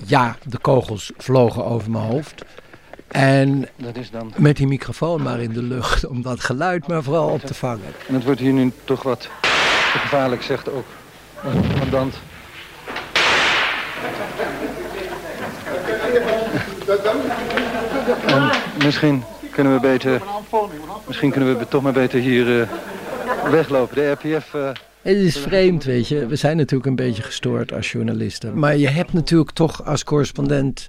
ja, 0.05 0.35
de 0.43 0.57
kogels 0.57 1.11
vlogen 1.17 1.65
over 1.65 1.91
mijn 1.91 2.03
hoofd. 2.03 2.45
En 3.07 3.67
dat 3.75 3.97
is 3.97 4.11
dan... 4.11 4.33
met 4.35 4.57
die 4.57 4.67
microfoon 4.67 5.21
maar 5.21 5.39
in 5.39 5.53
de 5.53 5.63
lucht 5.63 6.05
om 6.05 6.21
dat 6.21 6.39
geluid 6.39 6.87
maar 6.87 7.03
vooral 7.03 7.29
op 7.29 7.41
te 7.41 7.53
vangen. 7.53 7.93
En 8.07 8.13
het 8.13 8.23
wordt 8.23 8.39
hier 8.39 8.53
nu 8.53 8.71
toch 8.83 9.03
wat 9.03 9.29
gevaarlijk, 9.91 10.41
zegt 10.41 10.69
ook 10.71 10.85
een 11.43 11.67
commandant. 11.67 12.15
En 18.25 18.49
misschien 18.83 19.23
kunnen 19.51 19.73
we 19.73 19.79
beter, 19.79 20.21
misschien 21.07 21.31
kunnen 21.31 21.57
we 21.57 21.67
toch 21.67 21.81
maar 21.81 21.93
beter 21.93 22.19
hier 22.19 22.59
uh, 22.59 22.69
weglopen. 23.51 23.95
De 23.95 24.11
RPF... 24.11 24.53
Uh, 24.53 24.69
het 25.01 25.17
is 25.17 25.37
vreemd, 25.37 25.83
weet 25.83 26.07
je. 26.07 26.25
We 26.25 26.35
zijn 26.35 26.57
natuurlijk 26.57 26.89
een 26.89 26.95
beetje 26.95 27.23
gestoord 27.23 27.73
als 27.73 27.91
journalisten. 27.91 28.59
Maar 28.59 28.77
je 28.77 28.87
hebt 28.87 29.13
natuurlijk 29.13 29.51
toch 29.51 29.85
als 29.85 30.03
correspondent... 30.03 30.87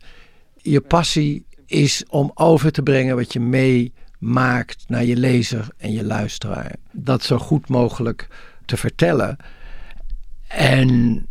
Je 0.57 0.81
passie 0.81 1.47
is 1.67 2.05
om 2.09 2.31
over 2.35 2.73
te 2.73 2.83
brengen 2.83 3.17
wat 3.17 3.33
je 3.33 3.41
meemaakt 3.41 4.85
naar 4.89 5.05
je 5.05 5.17
lezer 5.17 5.69
en 5.77 5.93
je 5.93 6.05
luisteraar. 6.05 6.73
Dat 6.93 7.23
zo 7.23 7.39
goed 7.39 7.69
mogelijk 7.69 8.29
te 8.65 8.77
vertellen. 8.77 9.37
En 10.49 11.27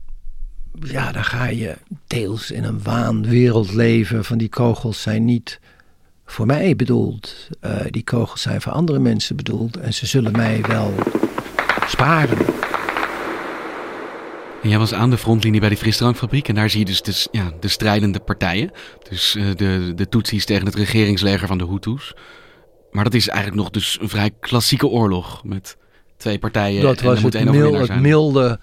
ja, 0.79 1.12
dan 1.12 1.24
ga 1.24 1.46
je 1.46 1.75
deels 2.07 2.51
in 2.51 2.63
een 2.63 2.84
waanwereld 2.84 3.74
leven 3.74 4.25
van 4.25 4.38
die 4.38 4.50
kogels 4.50 5.01
zijn 5.01 5.25
niet 5.25 5.60
voor 6.25 6.46
mij 6.46 6.75
bedoeld. 6.75 7.50
Uh, 7.62 7.75
die 7.89 8.03
kogels 8.03 8.41
zijn 8.41 8.62
voor 8.62 8.72
andere 8.72 9.00
mensen 9.00 9.36
bedoeld 9.36 9.77
en 9.77 9.93
ze 9.93 10.05
zullen 10.05 10.31
mij 10.31 10.62
wel 10.62 10.93
sparen. 11.88 12.38
En 14.62 14.69
jij 14.69 14.77
was 14.77 14.93
aan 14.93 15.10
de 15.10 15.17
frontlinie 15.17 15.60
bij 15.60 15.69
die 15.69 15.77
frisdrankfabriek 15.77 16.48
en 16.48 16.55
daar 16.55 16.69
zie 16.69 16.79
je 16.79 16.86
dus, 16.86 17.01
dus 17.01 17.27
ja, 17.31 17.51
de 17.60 17.67
strijdende 17.67 18.19
partijen. 18.19 18.72
Dus 19.10 19.36
uh, 19.36 19.55
de, 19.55 19.91
de 19.96 20.10
Tutsis 20.10 20.46
tegen 20.46 20.65
het 20.65 20.75
regeringsleger 20.75 21.48
van 21.48 21.57
de 21.57 21.67
Hutus. 21.67 22.13
Maar 22.91 23.03
dat 23.03 23.13
is 23.13 23.27
eigenlijk 23.27 23.62
nog 23.62 23.69
dus 23.69 23.98
een 24.01 24.10
vrij 24.10 24.31
klassieke 24.39 24.88
oorlog 24.88 25.43
met 25.43 25.77
twee 26.17 26.39
partijen. 26.39 26.81
Dat 26.81 27.01
was 27.01 27.22
het, 27.22 27.43
mil, 27.43 27.74
het 27.74 28.00
milde 28.00 28.60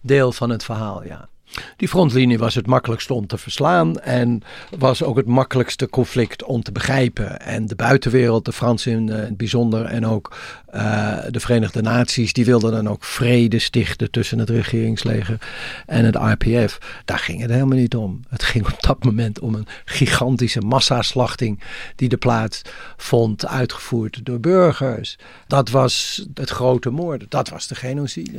deel 0.00 0.32
van 0.32 0.50
het 0.50 0.64
verhaal, 0.64 1.04
ja. 1.04 1.28
Die 1.76 1.88
frontlinie 1.88 2.38
was 2.38 2.54
het 2.54 2.66
makkelijkste 2.66 3.14
om 3.14 3.26
te 3.26 3.38
verslaan 3.38 4.00
en 4.00 4.42
was 4.78 5.02
ook 5.02 5.16
het 5.16 5.26
makkelijkste 5.26 5.88
conflict 5.88 6.44
om 6.44 6.62
te 6.62 6.72
begrijpen. 6.72 7.40
En 7.40 7.66
de 7.66 7.74
buitenwereld, 7.74 8.44
de 8.44 8.52
Fransen 8.52 8.92
in 8.92 9.08
het 9.08 9.36
bijzonder 9.36 9.84
en 9.84 10.06
ook 10.06 10.36
uh, 10.74 11.18
de 11.30 11.40
Verenigde 11.40 11.82
Naties, 11.82 12.32
die 12.32 12.44
wilden 12.44 12.72
dan 12.72 12.88
ook 12.88 13.04
vrede 13.04 13.58
stichten 13.58 14.10
tussen 14.10 14.38
het 14.38 14.50
regeringsleger 14.50 15.38
en 15.86 16.04
het 16.04 16.16
RPF. 16.16 16.78
Daar 17.04 17.18
ging 17.18 17.40
het 17.40 17.50
helemaal 17.50 17.78
niet 17.78 17.96
om. 17.96 18.20
Het 18.28 18.42
ging 18.42 18.66
op 18.66 18.80
dat 18.80 19.04
moment 19.04 19.40
om 19.40 19.54
een 19.54 19.66
gigantische 19.84 20.60
massaslachting 20.60 21.62
die 21.96 22.08
de 22.08 22.16
plaats 22.16 22.62
vond, 22.96 23.46
uitgevoerd 23.46 24.24
door 24.24 24.40
burgers. 24.40 25.18
Dat 25.46 25.70
was 25.70 26.24
het 26.34 26.50
grote 26.50 26.90
moord, 26.90 27.24
dat 27.28 27.48
was 27.48 27.66
de 27.66 27.74
genocide. 27.74 28.38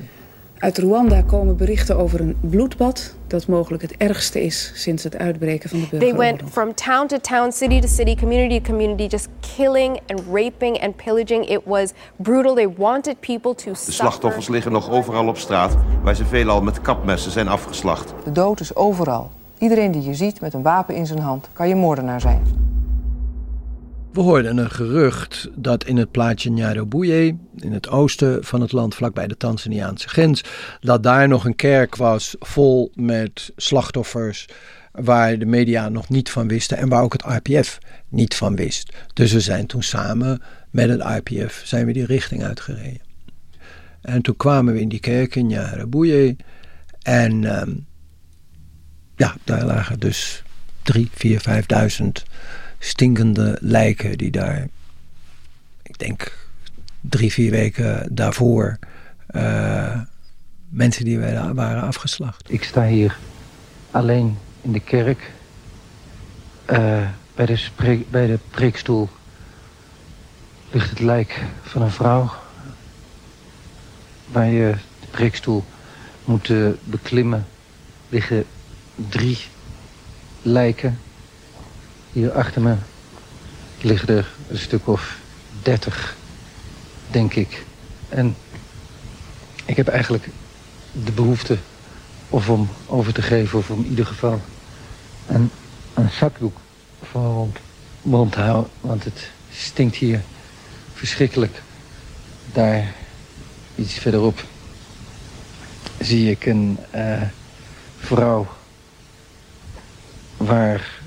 Uit 0.64 0.78
Rwanda 0.78 1.22
komen 1.22 1.58
berichten 1.58 1.98
over 1.98 2.20
een 2.20 2.38
bloedbad 2.40 3.16
dat 3.28 3.48
mogelijk 3.48 3.82
het 3.82 3.98
ergste 3.98 4.44
is 4.44 4.72
sinds 4.76 5.04
het 5.04 5.18
uitbreken 5.18 5.70
van 5.70 5.80
de 5.80 5.88
burgeroorlog. 5.90 6.28
They 6.28 6.38
went 6.38 6.52
from 6.52 6.74
town 6.74 7.08
to 7.08 7.18
town, 7.18 7.52
city 7.52 7.80
to 7.80 7.88
city, 7.88 8.16
community 8.16 8.62
to 8.62 8.70
community, 8.70 9.08
just 9.08 9.28
killing 9.56 10.00
and 10.08 10.22
raping 10.32 10.82
and 10.82 10.96
pillaging. 10.96 11.50
It 11.50 11.62
was 11.66 11.92
brutal. 12.16 12.56
They 12.56 12.70
wanted 12.78 13.20
people 13.20 13.56
to 13.56 13.72
De 13.72 13.92
slachtoffers 13.92 14.48
liggen 14.48 14.72
nog 14.72 14.92
overal 14.92 15.28
op 15.28 15.38
straat, 15.38 15.76
waar 16.04 16.16
ze 16.16 16.26
veelal 16.26 16.62
met 16.62 16.82
kapmessen 16.82 17.32
zijn 17.32 17.48
afgeslacht. 17.48 18.14
De 18.24 18.32
dood 18.32 18.60
is 18.60 18.76
overal. 18.76 19.32
Iedereen 19.58 19.92
die 19.92 20.04
je 20.04 20.14
ziet 20.14 20.42
met 20.42 20.54
een 20.54 20.64
wapen 20.64 20.96
in 20.96 21.06
zijn 21.06 21.20
hand, 21.20 21.50
kan 21.54 21.68
je 21.68 21.76
moordenaar 21.76 22.22
zijn. 22.22 22.42
We 24.14 24.22
hoorden 24.22 24.58
een 24.58 24.72
gerucht 24.72 25.50
dat 25.56 25.86
in 25.86 25.98
het 25.98 26.12
plaatsje 26.12 26.50
Nyarubuye, 26.50 27.38
in 27.58 27.74
het 27.74 27.90
oosten 27.90 28.44
van 28.44 28.62
het 28.62 28.72
land, 28.72 28.96
vlakbij 28.96 29.28
de 29.28 29.38
Tanzaniaanse 29.38 30.10
grens, 30.10 30.44
dat 30.80 31.04
daar 31.04 31.28
nog 31.28 31.46
een 31.46 31.56
kerk 31.56 31.96
was 31.96 32.36
vol 32.40 32.92
met 32.96 33.52
slachtoffers 33.56 34.48
waar 34.92 35.38
de 35.38 35.46
media 35.46 35.90
nog 35.90 36.10
niet 36.10 36.30
van 36.30 36.48
wisten 36.48 36.78
en 36.78 36.90
waar 36.90 37.04
ook 37.04 37.14
het 37.14 37.24
RPF 37.26 37.78
niet 38.10 38.36
van 38.36 38.56
wist. 38.56 38.94
Dus 39.14 39.32
we 39.32 39.40
zijn 39.40 39.66
toen 39.66 39.84
samen 39.84 40.42
met 40.70 40.90
het 40.90 41.02
RPF 41.02 41.62
zijn 41.66 41.86
we 41.86 41.94
die 41.94 42.06
richting 42.06 42.44
uitgereden. 42.44 43.02
En 44.02 44.22
toen 44.22 44.36
kwamen 44.36 44.74
we 44.74 44.82
in 44.82 44.90
die 44.90 45.00
kerk 45.00 45.36
in 45.36 45.48
Nyarubuye 45.48 46.36
en 47.02 47.62
um, 47.62 47.86
ja, 49.16 49.36
daar 49.44 49.66
lagen 49.66 50.00
dus 50.00 50.44
drie, 50.84 51.10
vier, 51.14 51.40
vijfduizend 51.40 52.24
stinkende 52.84 53.58
lijken 53.62 54.18
die 54.18 54.32
daar, 54.32 54.68
ik 55.84 55.98
denk 55.98 56.38
drie, 57.02 57.32
vier 57.32 57.52
weken 57.52 58.16
daarvoor, 58.16 58.80
uh, 59.32 60.02
mensen 60.70 61.06
die 61.06 61.20
waren 61.54 61.82
afgeslacht. 61.82 62.52
Ik 62.52 62.64
sta 62.64 62.86
hier 62.86 63.18
alleen 63.92 64.38
in 64.62 64.72
de 64.72 64.80
kerk, 64.80 65.32
uh, 66.72 67.08
bij, 67.36 67.46
de 67.46 67.56
spreek, 67.56 68.12
bij 68.12 68.28
de 68.28 68.40
preekstoel 68.50 69.10
ligt 70.72 70.90
het 70.90 71.00
lijk 71.00 71.42
van 71.62 71.82
een 71.82 71.92
vrouw, 71.92 72.32
waar 74.32 74.48
je 74.48 74.76
de 75.00 75.08
preekstoel 75.12 75.64
moet 76.26 76.50
uh, 76.50 76.70
beklimmen, 76.84 77.46
liggen 78.10 78.46
drie 79.10 79.38
lijken 80.42 81.00
hier 82.14 82.32
achter 82.32 82.62
me 82.62 82.76
liggen 83.82 84.08
er 84.08 84.32
een 84.50 84.58
stuk 84.58 84.88
of 84.88 85.18
dertig, 85.62 86.16
denk 87.12 87.34
ik. 87.34 87.66
En 88.10 88.36
ik 89.66 89.76
heb 89.76 89.88
eigenlijk 89.88 90.30
de 90.92 91.12
behoefte 91.12 91.58
of 92.30 92.50
om 92.50 92.70
over 92.86 93.14
te 93.14 93.22
geven... 93.22 93.60
of 93.60 93.70
om 93.70 93.84
in 93.84 93.90
ieder 93.90 94.06
geval 94.06 94.42
een, 95.28 95.52
een 95.94 96.10
zakdoek 96.10 96.58
voor 97.02 97.22
rond 97.22 97.58
mond 98.02 98.32
te 98.32 98.40
houden. 98.40 98.72
Want 98.82 99.04
het 99.04 99.30
stinkt 99.52 99.96
hier 99.96 100.22
verschrikkelijk. 100.94 101.62
Daar, 102.54 102.94
iets 103.76 103.94
verderop, 103.94 104.44
zie 106.00 106.32
ik 106.32 106.46
een 106.46 106.78
uh, 106.96 107.22
vrouw... 108.00 108.48
waar 110.38 111.02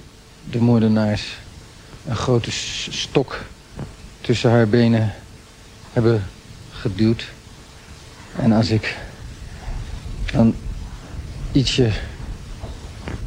de 0.51 0.61
moordenaars 0.61 1.37
een 2.07 2.17
grote 2.17 2.51
stok 2.91 3.41
tussen 4.21 4.51
haar 4.51 4.69
benen 4.69 5.15
hebben 5.93 6.25
geduwd. 6.71 7.29
En 8.37 8.53
als 8.53 8.71
ik 8.71 8.97
dan 10.33 10.55
ietsje, 11.53 11.91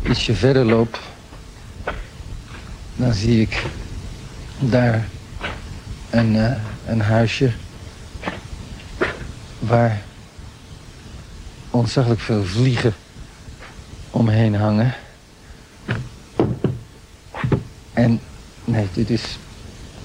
ietsje 0.09 0.35
verder 0.35 0.65
loop, 0.65 0.99
dan 2.95 3.13
zie 3.13 3.41
ik 3.41 3.63
daar 4.59 5.07
een, 6.09 6.35
uh, 6.35 6.51
een 6.85 7.01
huisje 7.01 7.51
waar 9.59 10.01
ontzaglijk 11.69 12.19
veel 12.19 12.43
vliegen 12.43 12.93
omheen 14.09 14.55
hangen. 14.55 14.93
En 17.99 18.19
nee, 18.65 18.87
dit 18.93 19.09
is. 19.09 19.37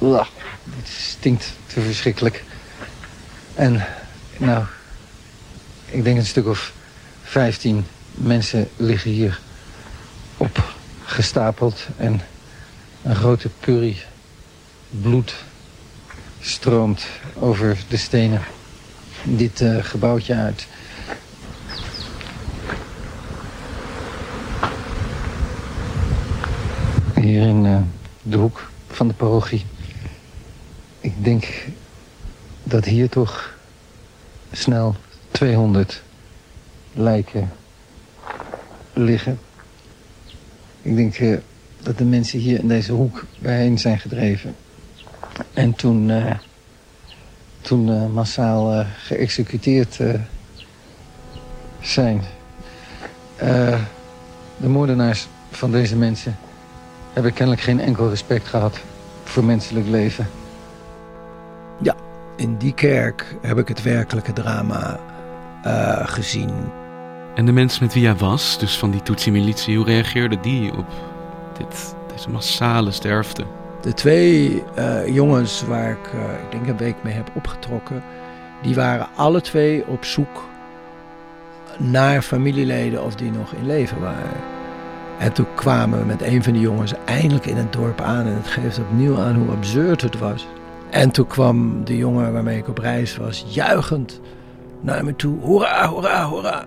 Uh, 0.03 0.25
dit 0.65 0.89
stinkt 0.89 1.53
te 1.67 1.81
verschrikkelijk. 1.81 2.45
En 3.55 3.87
nou, 4.37 4.65
ik 5.87 6.05
denk 6.05 6.17
een 6.17 6.27
stuk 6.27 6.47
of 6.47 6.73
15 7.23 7.87
mensen 8.11 8.69
liggen 8.77 9.11
hier 9.11 9.41
opgestapeld. 10.37 11.87
En 11.97 12.21
een 13.03 13.17
grote 13.17 13.49
purrie 13.61 14.03
bloed 14.91 15.35
stroomt 16.41 17.07
over 17.35 17.79
de 17.89 17.97
stenen 17.97 18.43
dit 19.23 19.61
uh, 19.61 19.85
gebouwtje 19.85 20.35
uit. 20.35 20.67
Hier 27.25 27.43
in 27.43 27.65
uh, 27.65 27.79
de 28.23 28.37
hoek 28.37 28.71
van 28.89 29.09
de 29.09 29.15
parochie. 29.15 29.65
Ik 31.01 31.25
denk 31.25 31.67
dat 32.63 32.85
hier 32.85 33.09
toch 33.09 33.57
snel 34.53 34.95
200 35.31 36.03
lijken 36.93 37.53
liggen. 38.93 39.39
Ik 40.83 40.97
denk 40.97 41.19
uh, 41.19 41.39
dat 41.83 41.99
de 41.99 42.05
mensen 42.05 42.39
hier 42.39 42.59
in 42.59 42.69
deze 42.69 42.93
hoek 42.93 43.25
bijeen 43.39 43.79
zijn 43.79 43.99
gedreven. 43.99 44.57
En 45.53 45.75
toen, 45.75 46.09
uh, 46.09 46.35
toen 47.61 48.13
massaal 48.13 48.85
geëxecuteerd 48.99 49.99
zijn. 51.81 52.23
de 54.57 54.69
moordenaars 54.69 55.27
van 55.51 55.71
deze 55.71 55.97
mensen 55.97 56.37
hebben 57.15 57.33
kennelijk 57.33 57.63
geen 57.63 57.81
enkel 57.81 58.09
respect 58.09 58.47
gehad 58.47 58.81
voor 59.25 59.45
menselijk 59.45 59.87
leven. 59.87 60.27
Ja, 61.83 61.95
in 62.37 62.57
die 62.57 62.75
kerk 62.75 63.37
heb 63.41 63.59
ik 63.59 63.69
het 63.69 63.83
werkelijke 63.83 64.33
drama 64.33 65.01
uh, 65.67 66.01
gezien. 66.09 66.53
En 67.35 67.47
de 67.47 67.53
mensen 67.53 67.83
met 67.83 67.95
wie 67.95 68.07
hij 68.07 68.17
was, 68.17 68.59
dus 68.59 68.79
van 68.79 68.91
die 68.91 69.03
Tutsi-militie, 69.03 69.77
hoe 69.77 69.87
reageerden 69.87 70.43
die 70.43 70.77
op 70.77 70.87
dit, 71.59 71.95
deze 72.13 72.31
massale 72.31 72.91
sterfte? 72.91 73.45
De 73.81 73.95
twee 73.95 74.63
uh, 74.79 75.07
jongens 75.07 75.63
waar 75.63 75.91
ik, 75.91 76.13
uh, 76.15 76.21
ik 76.21 76.51
denk 76.51 76.67
een 76.67 76.77
week 76.77 76.97
mee 77.03 77.15
heb 77.15 77.31
opgetrokken, 77.35 78.03
die 78.63 78.75
waren 78.75 79.09
alle 79.15 79.41
twee 79.41 79.87
op 79.87 80.05
zoek 80.05 80.45
naar 81.79 82.23
familieleden 82.23 83.05
of 83.05 83.15
die 83.15 83.31
nog 83.31 83.53
in 83.53 83.67
leven 83.67 84.01
waren. 84.01 84.54
En 85.19 85.33
toen 85.33 85.47
kwamen 85.55 85.99
we 85.99 86.05
met 86.05 86.23
een 86.23 86.43
van 86.43 86.53
die 86.53 86.63
jongens 86.63 86.93
eindelijk 87.05 87.47
in 87.47 87.57
het 87.57 87.73
dorp 87.73 88.01
aan. 88.01 88.27
En 88.27 88.35
het 88.35 88.47
geeft 88.47 88.79
opnieuw 88.79 89.19
aan 89.19 89.35
hoe 89.35 89.51
absurd 89.51 90.01
het 90.01 90.19
was. 90.19 90.47
En 90.91 91.11
toen 91.11 91.27
kwam 91.27 91.85
de 91.85 91.97
jongen 91.97 92.33
waarmee 92.33 92.59
ik 92.59 92.69
op 92.69 92.79
reis 92.79 93.17
was, 93.17 93.45
juichend 93.49 94.21
naar 94.81 95.05
me 95.05 95.17
toe. 95.17 95.41
Hoera, 95.41 95.89
hoera, 95.89 96.25
hoera. 96.25 96.65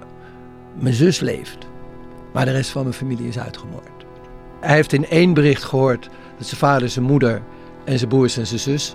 Mijn 0.80 0.94
zus 0.94 1.20
leeft. 1.20 1.68
Maar 2.34 2.46
de 2.46 2.52
rest 2.52 2.70
van 2.70 2.82
mijn 2.82 2.94
familie 2.94 3.28
is 3.28 3.40
uitgemoord. 3.40 4.06
Hij 4.60 4.76
heeft 4.76 4.94
in 4.94 5.06
één 5.10 5.34
bericht 5.34 5.64
gehoord 5.64 6.10
dat 6.38 6.48
zijn 6.48 6.60
vader, 6.60 6.90
zijn 6.90 7.06
moeder 7.06 7.42
en 7.86 7.98
zijn 7.98 8.10
broers 8.10 8.38
en 8.38 8.48
zijn 8.48 8.60
zus 8.60 8.94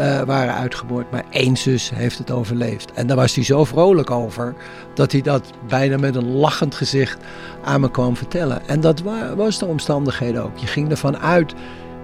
uh, 0.00 0.20
waren 0.20 0.54
uitgemoord. 0.54 1.10
Maar 1.10 1.24
één 1.30 1.56
zus 1.56 1.90
heeft 1.94 2.18
het 2.18 2.30
overleefd. 2.30 2.92
En 2.92 3.06
daar 3.06 3.16
was 3.16 3.34
hij 3.34 3.44
zo 3.44 3.64
vrolijk 3.64 4.10
over 4.10 4.54
dat 4.94 5.12
hij 5.12 5.20
dat 5.20 5.52
bijna 5.68 5.96
met 5.96 6.14
een 6.14 6.32
lachend 6.32 6.74
gezicht 6.74 7.18
aan 7.64 7.80
me 7.80 7.90
kwam 7.90 8.16
vertellen. 8.16 8.68
En 8.68 8.80
dat 8.80 9.02
was 9.36 9.58
de 9.58 9.66
omstandigheden 9.66 10.44
ook. 10.44 10.58
Je 10.58 10.66
ging 10.66 10.90
ervan 10.90 11.18
uit 11.18 11.54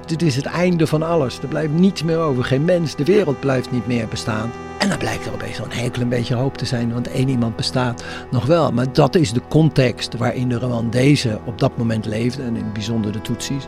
dit 0.07 0.23
is 0.23 0.37
het 0.37 0.47
einde 0.47 0.87
van 0.87 1.03
alles. 1.03 1.39
Er 1.39 1.49
blijft 1.49 1.73
niets 1.73 2.03
meer 2.03 2.19
over. 2.19 2.45
Geen 2.45 2.65
mens. 2.65 2.97
De 2.97 3.05
wereld 3.05 3.41
blijft 3.41 3.71
niet 3.71 3.87
meer 3.87 4.09
bestaan. 4.09 4.51
En 4.79 4.89
dan 4.89 4.99
blijkt 4.99 5.27
er 5.27 5.33
opeens 5.33 5.59
wel 5.59 5.67
een 5.67 5.79
hekel 5.79 6.03
een 6.03 6.09
beetje 6.09 6.35
hoop 6.35 6.57
te 6.57 6.65
zijn. 6.65 6.93
Want 6.93 7.09
één 7.09 7.29
iemand 7.29 7.57
bestaat 7.57 8.05
nog 8.31 8.47
wel. 8.47 8.73
Maar 8.73 8.93
dat 8.93 9.15
is 9.15 9.33
de 9.33 9.43
context 9.49 10.17
waarin 10.17 10.49
de 10.49 10.59
Rwandezen 10.59 11.41
op 11.45 11.59
dat 11.59 11.77
moment 11.77 12.07
leefden. 12.07 12.47
En 12.47 12.57
in 12.57 12.65
het 12.65 12.73
bijzonder 12.73 13.13
de 13.13 13.21
Tutsis. 13.21 13.67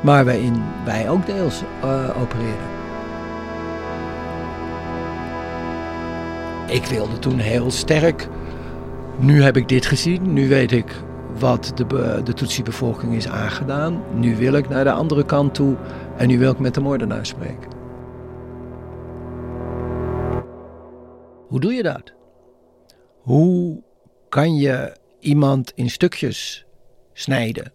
Maar 0.00 0.24
waarin 0.24 0.62
wij 0.84 1.10
ook 1.10 1.26
deels 1.26 1.62
uh, 1.84 2.20
opereren. 2.20 2.77
Ik 6.68 6.84
wilde 6.84 7.18
toen 7.18 7.38
heel 7.38 7.70
sterk. 7.70 8.28
Nu 9.18 9.42
heb 9.42 9.56
ik 9.56 9.68
dit 9.68 9.86
gezien. 9.86 10.32
Nu 10.32 10.48
weet 10.48 10.72
ik 10.72 11.02
wat 11.38 11.72
de, 11.74 12.20
de 12.24 12.32
Tutsi-bevolking 12.32 13.14
is 13.14 13.28
aangedaan. 13.28 14.02
Nu 14.14 14.36
wil 14.36 14.52
ik 14.52 14.68
naar 14.68 14.84
de 14.84 14.92
andere 14.92 15.24
kant 15.24 15.54
toe 15.54 15.76
en 16.16 16.28
nu 16.28 16.38
wil 16.38 16.52
ik 16.52 16.58
met 16.58 16.74
de 16.74 16.80
moordenaar 16.80 17.26
spreken. 17.26 17.70
Hoe 21.48 21.60
doe 21.60 21.72
je 21.72 21.82
dat? 21.82 22.12
Hoe 23.20 23.82
kan 24.28 24.54
je 24.54 24.96
iemand 25.20 25.72
in 25.74 25.90
stukjes 25.90 26.66
snijden? 27.12 27.72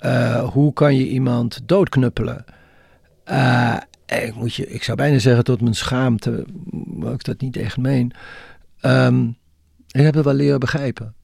Uh, 0.00 0.48
hoe 0.52 0.72
kan 0.72 0.96
je 0.96 1.08
iemand 1.08 1.68
doodknuppelen? 1.68 2.44
Uh, 3.30 3.76
ik, 4.06 4.34
moet 4.34 4.54
je, 4.54 4.68
ik 4.68 4.82
zou 4.82 4.96
bijna 4.96 5.18
zeggen 5.18 5.44
tot 5.44 5.60
mijn 5.60 5.74
schaamte, 5.74 6.46
maar 6.70 7.12
ik 7.12 7.24
dat 7.24 7.40
niet 7.40 7.56
echt 7.56 7.76
meen. 7.76 8.12
Um, 8.82 9.36
ik 9.90 10.02
heb 10.02 10.14
het 10.14 10.24
wel 10.24 10.34
leren 10.34 10.60
begrijpen 10.60 11.14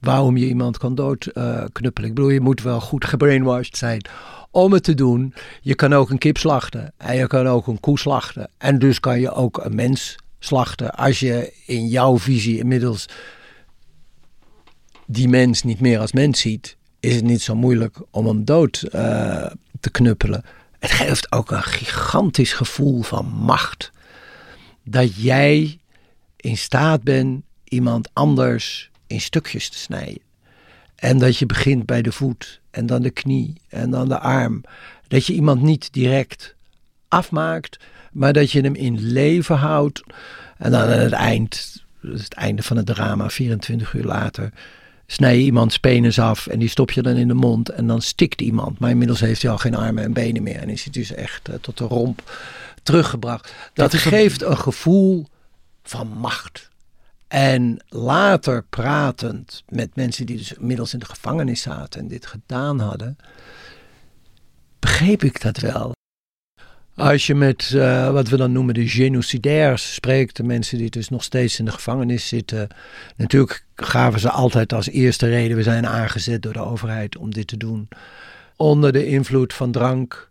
waarom 0.00 0.36
je 0.36 0.46
iemand 0.46 0.78
kan 0.78 0.94
doodknuppelen. 0.94 2.08
Ik 2.08 2.14
bedoel, 2.14 2.30
je 2.30 2.40
moet 2.40 2.62
wel 2.62 2.80
goed 2.80 3.04
gebrainwashed 3.04 3.76
zijn 3.76 4.00
om 4.50 4.72
het 4.72 4.82
te 4.82 4.94
doen. 4.94 5.34
Je 5.60 5.74
kan 5.74 5.92
ook 5.92 6.10
een 6.10 6.18
kip 6.18 6.36
slachten 6.36 6.92
en 6.96 7.16
je 7.16 7.26
kan 7.26 7.46
ook 7.46 7.66
een 7.66 7.80
koe 7.80 7.98
slachten. 7.98 8.50
En 8.58 8.78
dus 8.78 9.00
kan 9.00 9.20
je 9.20 9.32
ook 9.32 9.64
een 9.64 9.74
mens 9.74 10.16
slachten 10.38 10.94
als 10.94 11.20
je 11.20 11.52
in 11.66 11.88
jouw 11.88 12.18
visie 12.18 12.58
inmiddels 12.58 13.08
die 15.06 15.28
mens 15.28 15.62
niet 15.62 15.80
meer 15.80 15.98
als 15.98 16.12
mens 16.12 16.40
ziet. 16.40 16.76
Is 17.00 17.14
het 17.14 17.24
niet 17.24 17.42
zo 17.42 17.54
moeilijk 17.54 17.96
om 18.10 18.26
hem 18.26 18.44
dood 18.44 18.84
uh, 18.94 19.46
te 19.80 19.90
knuppelen. 19.90 20.44
Het 20.78 20.90
geeft 20.90 21.32
ook 21.32 21.50
een 21.50 21.62
gigantisch 21.62 22.52
gevoel 22.52 23.02
van 23.02 23.26
macht. 23.26 23.90
Dat 24.84 25.14
jij 25.14 25.78
in 26.36 26.56
staat 26.56 27.02
bent 27.02 27.42
iemand 27.64 28.08
anders 28.12 28.90
in 29.06 29.20
stukjes 29.20 29.68
te 29.68 29.78
snijden. 29.78 30.22
En 30.94 31.18
dat 31.18 31.36
je 31.36 31.46
begint 31.46 31.86
bij 31.86 32.02
de 32.02 32.12
voet 32.12 32.60
en 32.70 32.86
dan 32.86 33.02
de 33.02 33.10
knie 33.10 33.60
en 33.68 33.90
dan 33.90 34.08
de 34.08 34.18
arm. 34.18 34.62
Dat 35.08 35.26
je 35.26 35.32
iemand 35.32 35.62
niet 35.62 35.92
direct 35.92 36.54
afmaakt, 37.08 37.78
maar 38.12 38.32
dat 38.32 38.50
je 38.50 38.60
hem 38.60 38.74
in 38.74 39.00
leven 39.00 39.56
houdt. 39.56 40.02
En 40.56 40.70
dan 40.70 40.80
aan 40.80 40.88
het 40.88 41.12
eind, 41.12 41.84
het 42.00 42.34
einde 42.34 42.62
van 42.62 42.76
het 42.76 42.86
drama, 42.86 43.30
24 43.30 43.94
uur 43.94 44.04
later, 44.04 44.52
snij 45.10 45.36
je 45.38 45.44
iemands 45.44 45.78
penis 45.78 46.18
af 46.18 46.46
en 46.46 46.58
die 46.58 46.68
stop 46.68 46.90
je 46.90 47.02
dan 47.02 47.16
in 47.16 47.28
de 47.28 47.34
mond 47.34 47.68
en 47.68 47.86
dan 47.86 48.02
stikt 48.02 48.40
iemand. 48.40 48.78
Maar 48.78 48.90
inmiddels 48.90 49.20
heeft 49.20 49.42
hij 49.42 49.50
al 49.50 49.58
geen 49.58 49.74
armen 49.74 50.04
en 50.04 50.12
benen 50.12 50.42
meer 50.42 50.60
en 50.60 50.68
is 50.68 50.82
hij 50.82 50.92
dus 50.92 51.12
echt 51.12 51.48
uh, 51.48 51.54
tot 51.60 51.78
de 51.78 51.84
romp 51.84 52.32
teruggebracht. 52.82 53.54
Dat, 53.72 53.90
dat 53.90 54.00
geeft 54.00 54.42
een 54.42 54.58
gevoel 54.58 55.26
van 55.82 56.08
macht. 56.08 56.68
En 57.28 57.84
later 57.88 58.64
pratend 58.64 59.62
met 59.68 59.96
mensen 59.96 60.26
die 60.26 60.36
dus 60.36 60.52
inmiddels 60.52 60.92
in 60.92 60.98
de 60.98 61.04
gevangenis 61.04 61.60
zaten 61.60 62.00
en 62.00 62.08
dit 62.08 62.26
gedaan 62.26 62.80
hadden, 62.80 63.16
begreep 64.78 65.24
ik 65.24 65.40
dat 65.40 65.58
wel. 65.58 65.92
Als 66.98 67.26
je 67.26 67.34
met 67.34 67.72
uh, 67.74 68.10
wat 68.10 68.28
we 68.28 68.36
dan 68.36 68.52
noemen 68.52 68.74
de 68.74 68.88
genocidairs 68.88 69.94
spreekt, 69.94 70.36
de 70.36 70.42
mensen 70.42 70.78
die 70.78 70.90
dus 70.90 71.08
nog 71.08 71.24
steeds 71.24 71.58
in 71.58 71.64
de 71.64 71.70
gevangenis 71.70 72.28
zitten, 72.28 72.68
natuurlijk 73.16 73.64
gaven 73.74 74.20
ze 74.20 74.30
altijd 74.30 74.72
als 74.72 74.88
eerste 74.88 75.28
reden: 75.28 75.56
we 75.56 75.62
zijn 75.62 75.86
aangezet 75.86 76.42
door 76.42 76.52
de 76.52 76.64
overheid 76.64 77.16
om 77.16 77.30
dit 77.30 77.46
te 77.46 77.56
doen. 77.56 77.88
Onder 78.56 78.92
de 78.92 79.06
invloed 79.06 79.54
van 79.54 79.70
drank, 79.70 80.30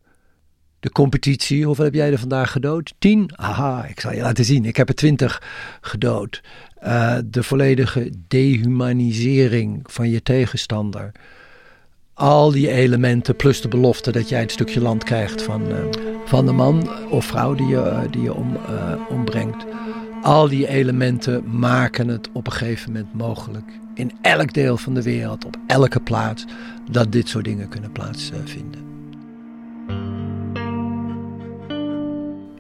de 0.80 0.92
competitie. 0.92 1.66
Hoeveel 1.66 1.86
heb 1.86 1.94
jij 1.94 2.12
er 2.12 2.20
vandaag 2.20 2.52
gedood? 2.52 2.94
Tien? 3.00 3.32
Aha, 3.36 3.86
ik 3.86 4.00
zal 4.00 4.14
je 4.14 4.22
laten 4.22 4.46
zien. 4.46 4.66
Ik 4.66 4.78
heb 4.78 4.90
er 4.90 4.96
twintig 4.96 5.42
gedood. 5.82 6.42
Uh, 6.84 7.18
de 7.26 7.44
volledige 7.44 8.12
dehumanisering 8.28 9.80
van 9.84 10.10
je 10.10 10.24
tegenstander. 10.24 11.12
Al 12.18 12.52
die 12.52 12.70
elementen 12.70 13.36
plus 13.36 13.62
de 13.62 13.68
belofte 13.68 14.12
dat 14.12 14.30
jij 14.30 14.40
het 14.40 14.52
stukje 14.52 14.82
land 14.82 15.04
krijgt 15.04 15.42
van, 15.42 15.72
eh, 15.72 15.78
van 16.26 16.46
de 16.46 16.52
man 16.52 16.90
of 17.10 17.26
vrouw 17.26 17.56
die 17.56 17.68
je, 17.68 17.82
eh, 17.82 18.00
die 18.12 18.22
je 18.22 18.34
om, 18.34 18.54
uh, 18.54 18.94
ombrengt. 19.10 19.66
Al 20.22 20.48
die 20.48 20.68
elementen 20.68 21.58
maken 21.60 22.08
het 22.08 22.30
op 22.32 22.46
een 22.46 22.54
gegeven 22.54 22.92
moment 22.92 23.14
mogelijk 23.14 23.66
in 23.94 24.12
elk 24.22 24.54
deel 24.54 24.78
van 24.78 24.94
de 24.94 25.02
wereld, 25.02 25.46
op 25.46 25.58
elke 25.68 26.00
plaats, 26.00 26.46
dat 26.92 27.12
dit 27.12 27.30
soort 27.30 27.46
dingen 27.46 27.70
kunnen 27.70 27.92
plaatsvinden. 27.92 28.82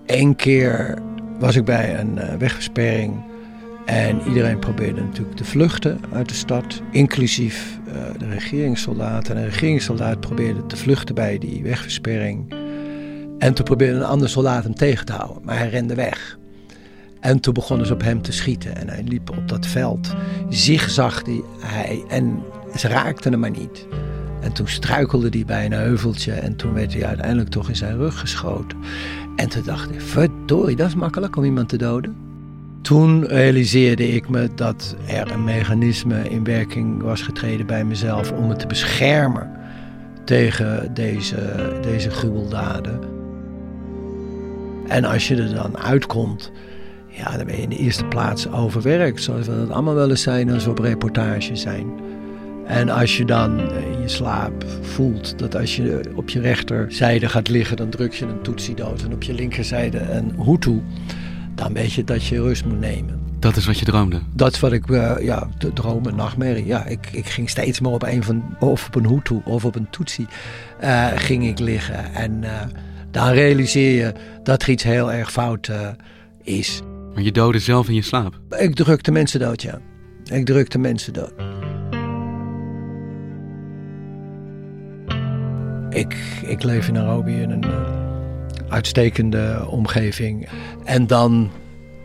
Eén 0.06 0.36
keer 0.36 1.02
was 1.39 1.56
ik 1.56 1.65
bij 1.65 2.00
een 2.00 2.38
wegversperring 2.38 3.24
en 3.88 4.21
iedereen 4.28 4.60
probeerde 4.60 5.02
natuurlijk 5.02 5.38
te 5.38 5.43
vluchten 5.43 6.00
uit 6.13 6.30
de 6.30 6.36
stad, 6.36 6.82
inclusief 6.91 7.80
uh, 7.88 7.93
de 8.17 8.30
regeringssoldaten. 8.30 9.36
En 9.36 9.41
de 9.41 9.47
regeringssoldaat 9.47 10.19
probeerde 10.19 10.65
te 10.65 10.78
vluchten 10.78 11.15
bij 11.15 11.38
die 11.38 11.63
wegversperring. 11.63 12.54
En 13.39 13.54
toen 13.54 13.65
probeerde 13.65 13.97
een 13.97 14.04
andere 14.04 14.32
soldaat 14.32 14.63
hem 14.63 14.76
tegen 14.76 15.06
te 15.06 15.13
houden, 15.13 15.41
maar 15.45 15.58
hij 15.58 15.69
rende 15.69 15.95
weg. 15.95 16.38
En 17.19 17.39
toen 17.39 17.54
begonnen 17.54 17.88
ze 17.88 17.93
op 17.93 18.02
hem 18.02 18.21
te 18.21 18.32
schieten 18.32 18.76
en 18.76 18.89
hij 18.89 19.04
liep 19.04 19.30
op 19.30 19.47
dat 19.47 19.65
veld. 19.65 20.15
Zigzag 20.50 21.23
hij 21.60 22.04
en 22.08 22.43
ze 22.76 22.88
raakten 22.88 23.32
hem 23.32 23.39
maar 23.39 23.50
niet. 23.50 23.88
En 24.41 24.54
toen 24.54 24.67
struikelde 24.67 25.30
hij 25.30 25.45
bij 25.45 25.65
een 25.65 25.71
heuveltje 25.71 26.32
en 26.32 26.56
toen 26.56 26.73
werd 26.73 26.93
hij 26.93 27.06
uiteindelijk 27.06 27.50
toch 27.50 27.69
in 27.69 27.76
zijn 27.76 27.97
rug 27.97 28.19
geschoten. 28.19 28.78
En 29.36 29.50
toen 29.50 29.63
dacht 29.65 29.91
ik, 29.91 30.02
verdorie, 30.02 30.76
dat 30.76 30.88
is 30.88 30.95
makkelijk 30.95 31.36
om 31.36 31.43
iemand 31.43 31.69
te 31.69 31.78
doden. 31.78 32.27
Toen 32.88 33.26
realiseerde 33.26 34.08
ik 34.08 34.30
me 34.30 34.50
dat 34.56 34.95
er 35.08 35.32
een 35.32 35.43
mechanisme 35.43 36.30
in 36.30 36.43
werking 36.43 37.02
was 37.02 37.21
getreden 37.21 37.65
bij 37.65 37.84
mezelf 37.84 38.32
om 38.32 38.47
me 38.47 38.56
te 38.56 38.67
beschermen 38.67 39.52
tegen 40.26 40.93
deze, 40.93 41.36
deze 41.82 42.10
gruweldaden. 42.10 43.00
En 44.88 45.06
als 45.06 45.28
je 45.28 45.36
er 45.36 45.54
dan 45.54 45.78
uitkomt, 45.78 46.52
ja, 47.08 47.38
dan 47.38 47.45
ben 47.45 47.56
je 47.56 47.62
in 47.62 47.69
de 47.69 47.78
eerste 47.78 48.06
plaats 48.06 48.52
overwerkt. 48.52 49.23
Zoals 49.23 49.47
we 49.47 49.56
dat 49.56 49.69
allemaal 49.69 49.95
wel 49.95 50.10
eens 50.10 50.21
zijn 50.21 50.52
als 50.52 50.63
we 50.63 50.69
op 50.69 50.80
reportage 50.80 51.56
zijn. 51.56 51.88
En 52.65 52.89
als 52.89 53.17
je 53.17 53.26
dan 53.26 53.60
in 53.60 54.02
je 54.02 54.10
slaap 54.10 54.65
voelt 54.82 55.39
dat 55.39 55.56
als 55.56 55.76
je 55.76 56.02
op 56.15 56.30
je 56.30 56.39
rechterzijde 56.39 57.30
gaat 57.30 57.50
liggen, 57.50 57.78
dan 57.78 57.89
druk 57.89 58.13
je 58.13 58.26
een 58.26 58.41
Tutsi 58.41 58.73
dood. 58.73 59.04
En 59.04 59.13
op 59.13 59.23
je 59.23 59.34
linkerzijde 59.34 60.00
een 60.00 60.34
Hutu 60.45 60.82
dan 61.58 61.74
weet 61.74 61.93
je 61.93 62.04
dat 62.04 62.26
je 62.26 62.41
rust 62.41 62.65
moet 62.65 62.80
nemen. 62.80 63.20
Dat 63.39 63.56
is 63.56 63.65
wat 63.65 63.80
je 63.80 63.86
droomde? 63.86 64.22
Dat 64.34 64.54
is 64.54 64.60
wat 64.60 64.72
ik, 64.72 64.88
uh, 64.88 65.15
ja, 65.20 65.48
dromen, 65.74 66.15
nachtmerrie. 66.15 66.65
Ja, 66.65 66.86
ik, 66.86 67.10
ik 67.12 67.26
ging 67.26 67.50
steeds 67.50 67.80
meer 67.80 67.91
op 67.91 68.04
een 68.04 68.24
van, 68.24 68.43
of 68.60 68.88
op 68.88 68.96
een 68.96 69.08
Hutu 69.08 69.41
of 69.46 69.65
op 69.65 69.76
een 69.76 69.89
Tutsi, 69.89 70.28
uh, 70.84 71.08
ging 71.15 71.48
ik 71.48 71.60
liggen. 71.60 72.13
En 72.13 72.41
uh, 72.43 72.62
dan 73.12 73.30
realiseer 73.30 74.06
je 74.06 74.13
dat 74.43 74.62
er 74.62 74.70
iets 74.70 74.84
heel 74.84 75.12
erg 75.12 75.32
fout 75.32 75.72
is. 76.43 76.82
Maar 77.13 77.24
je 77.24 77.32
doodde 77.32 77.60
zelf 77.60 77.88
in 77.88 77.96
je 77.96 78.02
slaap? 78.02 78.39
Ik 78.58 78.76
drukte 78.76 79.12
mensen 79.12 79.39
dood, 79.39 79.62
ja. 79.62 79.80
Ik 80.24 80.46
drukte 80.46 80.78
mensen 80.78 81.13
dood. 81.13 81.34
Ik, 85.89 86.15
ik 86.46 86.63
leef 86.63 86.88
in 86.88 86.93
Nairobi 86.93 87.41
in 87.41 87.50
een 87.52 88.07
uitstekende 88.70 89.66
omgeving. 89.70 90.48
En 90.84 91.08
dan 91.08 91.52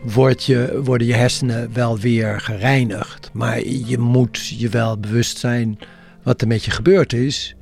word 0.03 0.43
je, 0.43 0.81
worden 0.83 1.07
je 1.07 1.13
hersenen 1.13 1.73
wel 1.73 1.99
weer 1.99 2.41
gereinigd. 2.41 3.29
Maar 3.33 3.67
je 3.67 3.97
moet 3.97 4.47
je 4.47 4.69
wel 4.69 4.99
bewust 4.99 5.37
zijn 5.37 5.79
wat 6.23 6.41
er 6.41 6.47
met 6.47 6.63
je 6.63 6.71
gebeurd 6.71 7.13
is. 7.13 7.55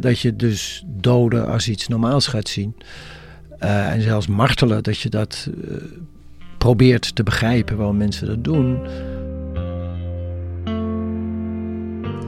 dat 0.00 0.20
je 0.20 0.36
dus 0.36 0.84
doden 0.86 1.46
als 1.46 1.68
iets 1.68 1.88
normaals 1.88 2.26
gaat 2.26 2.48
zien. 2.48 2.74
Uh, 3.60 3.92
en 3.92 4.02
zelfs 4.02 4.26
martelen, 4.26 4.82
dat 4.82 4.98
je 4.98 5.08
dat 5.08 5.48
uh, 5.58 5.76
probeert 6.58 7.14
te 7.14 7.22
begrijpen 7.22 7.76
waarom 7.76 7.96
mensen 7.96 8.26
dat 8.26 8.44
doen. 8.44 8.78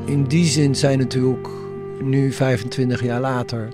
In 0.07 0.25
die 0.25 0.45
zin 0.45 0.75
zijn 0.75 0.99
natuurlijk 0.99 1.49
nu 2.03 2.33
25 2.33 3.03
jaar 3.03 3.21
later 3.21 3.69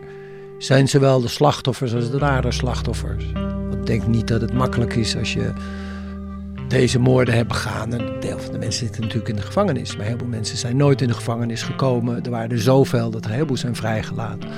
zijn 0.64 0.88
zowel 0.88 1.20
de 1.20 1.28
slachtoffers 1.28 1.94
als 1.94 2.10
de 2.10 2.18
daderslachtoffers. 2.18 3.24
Ik 3.70 3.86
denk 3.86 4.06
niet 4.06 4.28
dat 4.28 4.40
het 4.40 4.52
makkelijk 4.52 4.94
is 4.94 5.16
als 5.16 5.32
je 5.32 5.52
deze 6.68 6.98
moorden 6.98 7.34
hebt 7.34 7.48
begaan. 7.48 7.92
En 7.92 8.00
een 8.00 8.20
deel 8.20 8.38
van 8.38 8.52
de 8.52 8.58
mensen 8.58 8.84
zitten 8.84 9.00
natuurlijk 9.00 9.28
in 9.28 9.36
de 9.36 9.42
gevangenis. 9.42 9.96
Maar 9.96 10.06
heel 10.06 10.18
veel 10.18 10.26
mensen 10.26 10.56
zijn 10.56 10.76
nooit 10.76 11.00
in 11.00 11.08
de 11.08 11.14
gevangenis 11.14 11.62
gekomen. 11.62 12.24
Er 12.24 12.30
waren 12.30 12.50
er 12.50 12.60
zoveel 12.60 13.10
dat 13.10 13.24
er 13.24 13.30
heel 13.30 13.46
veel 13.46 13.56
zijn 13.56 13.76
vrijgelaten. 13.76 14.48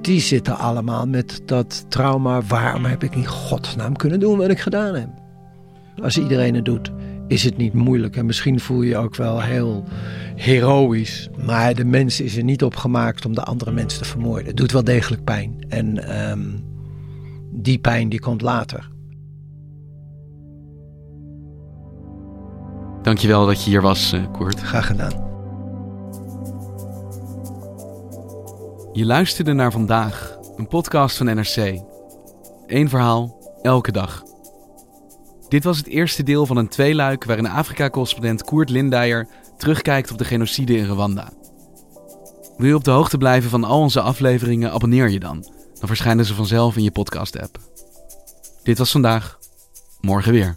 Die 0.00 0.20
zitten 0.20 0.58
allemaal 0.58 1.06
met 1.06 1.42
dat 1.44 1.84
trauma. 1.88 2.42
Waarom 2.42 2.84
heb 2.84 3.02
ik 3.02 3.14
in 3.14 3.26
godsnaam 3.26 3.96
kunnen 3.96 4.20
doen 4.20 4.38
wat 4.38 4.50
ik 4.50 4.60
gedaan 4.60 4.94
heb? 4.94 5.08
Als 6.02 6.18
iedereen 6.18 6.54
het 6.54 6.64
doet, 6.64 6.92
is 7.28 7.44
het 7.44 7.56
niet 7.56 7.72
moeilijk. 7.72 8.16
En 8.16 8.26
misschien 8.26 8.60
voel 8.60 8.82
je 8.82 8.88
je 8.88 8.96
ook 8.96 9.16
wel 9.16 9.42
heel 9.42 9.84
heroïs. 10.34 11.28
Maar 11.44 11.74
de 11.74 11.84
mens 11.84 12.20
is 12.20 12.36
er 12.36 12.44
niet 12.44 12.62
op 12.62 12.76
gemaakt 12.76 13.26
om 13.26 13.34
de 13.34 13.42
andere 13.42 13.72
mensen 13.72 14.02
te 14.02 14.08
vermoorden. 14.08 14.46
Het 14.46 14.56
doet 14.56 14.72
wel 14.72 14.84
degelijk 14.84 15.24
pijn. 15.24 15.64
En 15.68 16.18
um, 16.30 16.64
die 17.52 17.78
pijn 17.78 18.08
die 18.08 18.20
komt 18.20 18.40
later. 18.40 18.88
Dankjewel 23.02 23.46
dat 23.46 23.64
je 23.64 23.70
hier 23.70 23.82
was, 23.82 24.12
uh, 24.12 24.30
Koert. 24.32 24.60
Graag 24.60 24.86
gedaan. 24.86 25.24
Je 28.92 29.06
luisterde 29.06 29.52
naar 29.52 29.72
vandaag, 29.72 30.38
een 30.56 30.68
podcast 30.68 31.16
van 31.16 31.26
NRC. 31.26 31.80
Eén 32.66 32.88
verhaal, 32.88 33.38
elke 33.62 33.92
dag. 33.92 34.22
Dit 35.48 35.64
was 35.64 35.76
het 35.76 35.86
eerste 35.86 36.22
deel 36.22 36.46
van 36.46 36.56
een 36.56 36.68
tweeluik 36.68 37.24
waarin 37.24 37.46
Afrika-correspondent 37.46 38.44
Koert 38.44 38.70
Lindeyer 38.70 39.28
terugkijkt 39.56 40.10
op 40.10 40.18
de 40.18 40.24
genocide 40.24 40.76
in 40.76 40.84
Rwanda. 40.84 41.32
Wil 42.56 42.66
je 42.66 42.74
op 42.74 42.84
de 42.84 42.90
hoogte 42.90 43.18
blijven 43.18 43.50
van 43.50 43.64
al 43.64 43.80
onze 43.80 44.00
afleveringen, 44.00 44.72
abonneer 44.72 45.08
je 45.08 45.20
dan. 45.20 45.40
Dan 45.78 45.88
verschijnen 45.88 46.24
ze 46.24 46.34
vanzelf 46.34 46.76
in 46.76 46.82
je 46.82 46.90
podcast-app. 46.90 47.58
Dit 48.62 48.78
was 48.78 48.90
vandaag, 48.90 49.38
morgen 50.00 50.32
weer. 50.32 50.56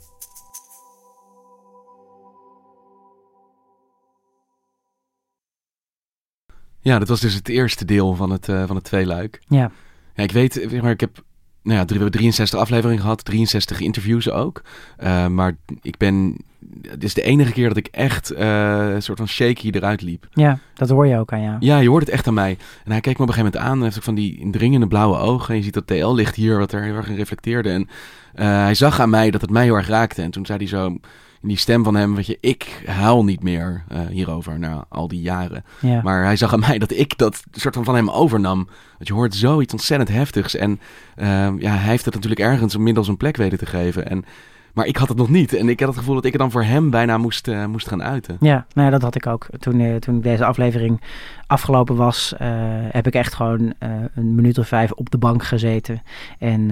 Ja, 6.81 6.99
dat 6.99 7.07
was 7.07 7.19
dus 7.19 7.33
het 7.33 7.49
eerste 7.49 7.85
deel 7.85 8.15
van 8.15 8.29
het, 8.29 8.47
uh, 8.47 8.67
van 8.67 8.75
het 8.75 8.85
tweeluik. 8.85 9.41
Ja. 9.47 9.71
ja. 10.13 10.23
Ik 10.23 10.31
weet, 10.31 10.81
maar 10.81 10.91
ik 10.91 10.99
heb 10.99 11.23
nou 11.63 11.77
ja, 11.77 11.85
we 11.85 11.93
hebben 11.93 12.11
63 12.11 12.59
afleveringen 12.59 13.01
gehad, 13.01 13.25
63 13.25 13.79
interviews 13.79 14.29
ook. 14.29 14.61
Uh, 15.03 15.27
maar 15.27 15.55
ik 15.81 15.97
ben, 15.97 16.37
het 16.81 17.03
is 17.03 17.13
de 17.13 17.21
enige 17.21 17.51
keer 17.51 17.67
dat 17.67 17.77
ik 17.77 17.87
echt 17.87 18.31
uh, 18.31 18.93
een 18.93 19.03
soort 19.03 19.17
van 19.17 19.27
shaky 19.27 19.69
eruit 19.69 20.01
liep. 20.01 20.27
Ja, 20.33 20.59
dat 20.73 20.89
hoor 20.89 21.07
je 21.07 21.17
ook 21.17 21.33
aan 21.33 21.41
jou. 21.41 21.55
Ja, 21.59 21.79
je 21.79 21.89
hoort 21.89 22.05
het 22.05 22.13
echt 22.13 22.27
aan 22.27 22.33
mij. 22.33 22.57
En 22.83 22.91
hij 22.91 23.01
keek 23.01 23.17
me 23.17 23.23
op 23.23 23.29
een 23.29 23.33
gegeven 23.33 23.51
moment 23.53 23.71
aan 23.71 23.77
en 23.77 23.83
heeft 23.83 23.97
ook 23.97 24.03
van 24.03 24.15
die 24.15 24.39
indringende 24.39 24.87
blauwe 24.87 25.17
ogen. 25.17 25.49
En 25.49 25.55
je 25.55 25.63
ziet 25.63 25.73
dat 25.73 25.87
TL-licht 25.87 26.35
hier, 26.35 26.57
wat 26.57 26.71
er 26.71 26.83
heel 26.83 26.95
erg 26.95 27.09
in 27.09 27.15
reflecteerde. 27.15 27.69
En 27.69 27.81
uh, 27.81 28.45
hij 28.45 28.75
zag 28.75 28.99
aan 28.99 29.09
mij 29.09 29.31
dat 29.31 29.41
het 29.41 29.49
mij 29.49 29.63
heel 29.63 29.75
erg 29.75 29.87
raakte. 29.87 30.21
En 30.21 30.31
toen 30.31 30.45
zei 30.45 30.57
hij 30.57 30.67
zo, 30.67 30.97
in 31.41 31.47
die 31.47 31.57
stem 31.57 31.83
van 31.83 31.95
hem, 31.95 32.15
weet 32.15 32.25
je, 32.25 32.37
ik 32.41 32.83
huil 32.85 33.23
niet 33.23 33.43
meer 33.43 33.83
uh, 33.91 33.99
hierover 34.09 34.59
na 34.59 34.85
al 34.89 35.07
die 35.07 35.21
jaren. 35.21 35.63
Ja. 35.79 36.01
Maar 36.03 36.23
hij 36.23 36.35
zag 36.35 36.53
aan 36.53 36.59
mij 36.59 36.77
dat 36.77 36.91
ik 36.91 37.17
dat 37.17 37.43
soort 37.51 37.75
van 37.75 37.83
van 37.83 37.95
hem 37.95 38.09
overnam. 38.09 38.67
Dat 38.97 39.07
je 39.07 39.13
hoort 39.13 39.35
zoiets 39.35 39.73
ontzettend 39.73 40.09
heftigs. 40.09 40.55
En 40.55 40.79
uh, 41.17 41.25
ja, 41.57 41.71
hij 41.71 41.89
heeft 41.89 42.05
het 42.05 42.13
natuurlijk 42.13 42.41
ergens 42.41 42.75
inmiddels 42.75 43.07
een 43.07 43.17
plek 43.17 43.37
weten 43.37 43.57
te 43.57 43.65
geven. 43.65 44.09
En 44.09 44.25
maar 44.73 44.85
ik 44.85 44.97
had 44.97 45.07
het 45.07 45.17
nog 45.17 45.29
niet. 45.29 45.53
En 45.53 45.69
ik 45.69 45.79
had 45.79 45.89
het 45.89 45.97
gevoel 45.97 46.15
dat 46.15 46.25
ik 46.25 46.31
het 46.31 46.41
dan 46.41 46.51
voor 46.51 46.63
hem 46.63 46.89
bijna 46.89 47.17
moest, 47.17 47.47
uh, 47.47 47.65
moest 47.65 47.87
gaan 47.87 48.03
uiten. 48.03 48.37
Ja, 48.39 48.65
nou 48.73 48.85
ja, 48.85 48.89
dat 48.89 49.01
had 49.01 49.15
ik 49.15 49.27
ook. 49.27 49.47
Toen, 49.59 49.79
uh, 49.79 49.95
toen 49.95 50.21
deze 50.21 50.45
aflevering 50.45 51.01
afgelopen 51.49 51.95
was, 51.95 52.33
uh, 52.41 52.47
heb 52.91 53.07
ik 53.07 53.13
echt 53.13 53.33
gewoon 53.33 53.73
een 54.13 54.35
minuut 54.35 54.57
of 54.57 54.67
vijf 54.67 54.91
op 54.91 55.09
de 55.09 55.17
bank 55.17 55.43
gezeten. 55.43 56.01
En 56.39 56.71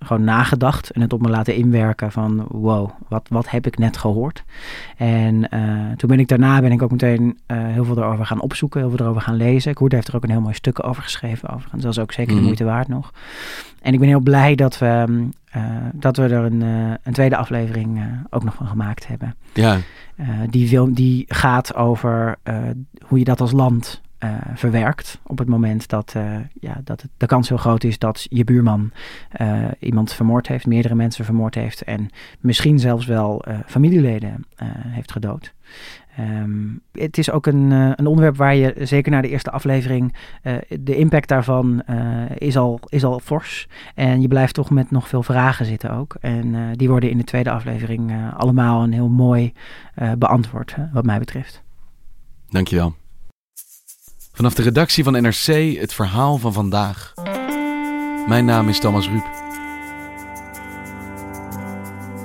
gewoon 0.00 0.24
nagedacht 0.24 0.90
en 0.90 1.00
het 1.00 1.12
op 1.12 1.20
me 1.20 1.28
laten 1.28 1.54
inwerken 1.54 2.12
van 2.12 2.46
wow, 2.48 2.90
wat, 3.08 3.26
wat 3.28 3.50
heb 3.50 3.66
ik 3.66 3.78
net 3.78 3.96
gehoord? 3.96 4.44
En 4.96 5.48
toen 5.96 6.08
ben 6.08 6.18
ik 6.18 6.28
daarna 6.28 6.60
ben 6.60 6.72
ik 6.72 6.82
ook 6.82 6.90
meteen 6.90 7.38
heel 7.46 7.84
veel 7.84 7.96
erover 7.96 8.26
gaan 8.26 8.40
opzoeken, 8.40 8.80
heel 8.80 8.90
veel 8.90 8.98
erover 8.98 9.22
gaan 9.22 9.36
lezen. 9.36 9.74
Koert 9.74 9.92
heeft 9.92 10.08
er 10.08 10.16
ook 10.16 10.22
een 10.22 10.30
heel 10.30 10.40
mooi 10.40 10.54
stuk 10.54 10.86
over 10.86 11.02
geschreven. 11.02 11.48
Overigens, 11.48 11.82
dat 11.82 11.92
is 11.92 11.98
ook 11.98 12.12
zeker 12.12 12.32
mm. 12.32 12.38
de 12.38 12.44
moeite 12.44 12.64
waard 12.64 12.88
nog. 12.88 13.12
En 13.82 13.92
ik 13.92 13.98
ben 13.98 14.08
heel 14.08 14.20
blij 14.20 14.54
dat 14.54 14.78
we, 14.78 15.26
uh, 15.56 15.62
dat 15.92 16.16
we 16.16 16.22
er 16.22 16.44
een, 16.44 16.60
een 17.02 17.12
tweede 17.12 17.36
aflevering 17.36 18.02
ook 18.30 18.44
nog 18.44 18.54
van 18.54 18.66
gemaakt 18.66 19.06
hebben. 19.06 19.34
Ja. 19.52 19.76
Die, 20.50 20.68
wil, 20.70 20.94
die 20.94 21.24
gaat 21.28 21.74
over 21.74 22.38
hoe 23.06 23.18
je 23.18 23.24
dat 23.24 23.40
als 23.40 23.52
land 23.52 24.02
verwerkt. 24.54 25.20
Op 25.22 25.38
het 25.38 25.48
moment 25.48 25.88
dat, 25.88 26.14
ja, 26.60 26.80
dat 26.84 27.04
de 27.16 27.26
kans 27.26 27.48
heel 27.48 27.56
groot 27.56 27.84
is 27.84 27.98
dat 27.98 28.26
je 28.30 28.44
buurman 28.44 28.90
iemand 29.78 30.12
vermoord 30.12 30.48
heeft, 30.48 30.66
meerdere 30.66 30.94
mensen 30.94 31.24
vermoord 31.24 31.54
heeft. 31.54 31.82
En 31.82 32.08
misschien 32.40 32.78
zelfs 32.78 33.06
wel 33.06 33.44
familieleden 33.66 34.44
heeft 34.88 35.12
gedood. 35.12 35.54
Ehm, 36.18 36.66
het 36.92 37.18
is 37.18 37.30
ook 37.30 37.46
een, 37.46 37.72
eh, 37.72 37.90
een 37.94 38.06
onderwerp 38.06 38.36
waar 38.36 38.54
je, 38.54 38.74
zeker 38.78 39.10
na 39.10 39.20
de 39.20 39.28
eerste 39.28 39.50
aflevering, 39.50 40.14
uh, 40.42 40.56
de 40.80 40.96
impact 40.96 41.28
daarvan 41.28 41.82
uh, 41.90 42.22
is, 42.34 42.56
al, 42.56 42.80
is 42.88 43.04
al 43.04 43.20
fors. 43.20 43.68
En 43.94 44.20
je 44.20 44.28
blijft 44.28 44.54
toch 44.54 44.70
met 44.70 44.90
nog 44.90 45.08
veel 45.08 45.22
vragen 45.22 45.66
zitten 45.66 45.90
ook. 45.90 46.16
En 46.20 46.72
die 46.76 46.88
worden 46.88 47.10
in 47.10 47.18
de 47.18 47.24
tweede 47.24 47.50
aflevering 47.50 48.12
allemaal 48.36 48.82
een 48.82 48.92
heel 48.92 49.08
mooi 49.08 49.52
beantwoord, 50.18 50.76
wat 50.92 51.04
mij 51.04 51.18
betreft. 51.18 51.62
Dankjewel. 52.48 52.94
Vanaf 54.32 54.54
de 54.54 54.62
redactie 54.62 55.04
van 55.04 55.12
NRC 55.12 55.76
het 55.80 55.94
verhaal 55.94 56.38
van 56.38 56.52
vandaag. 56.52 57.14
Mijn 58.26 58.44
naam 58.44 58.68
is 58.68 58.80
Thomas 58.80 59.08
Ruip. 59.08 59.26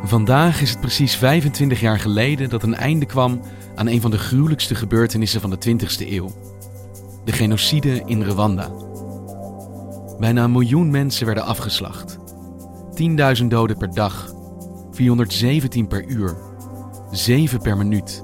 Vandaag 0.04 0.62
is 0.62 0.70
het 0.70 0.80
precies 0.80 1.16
25 1.16 1.80
jaar 1.80 2.00
geleden 2.00 2.50
dat 2.50 2.64
een 2.64 2.76
einde 2.76 3.06
kwam 3.06 3.42
aan 3.76 3.88
een 3.88 4.02
van 4.02 4.12
de 4.12 4.18
gruwelijkste 4.18 4.76
gebeurtenissen 4.76 5.42
van 5.42 5.50
de 5.50 5.58
20e 5.70 6.10
eeuw: 6.10 6.30
de 7.26 7.32
genocide 7.32 8.02
in 8.06 8.24
Rwanda. 8.24 8.72
Bijna 10.20 10.44
een 10.44 10.52
miljoen 10.52 10.92
mensen 10.92 11.26
werden 11.26 11.46
afgeslacht. 11.46 12.18
10.000 13.40 13.46
doden 13.48 13.78
per 13.78 13.94
dag, 13.94 14.34
417 14.92 15.88
per 15.88 16.06
uur, 16.06 16.36
7 17.12 17.62
per 17.62 17.78
minuut, 17.78 18.24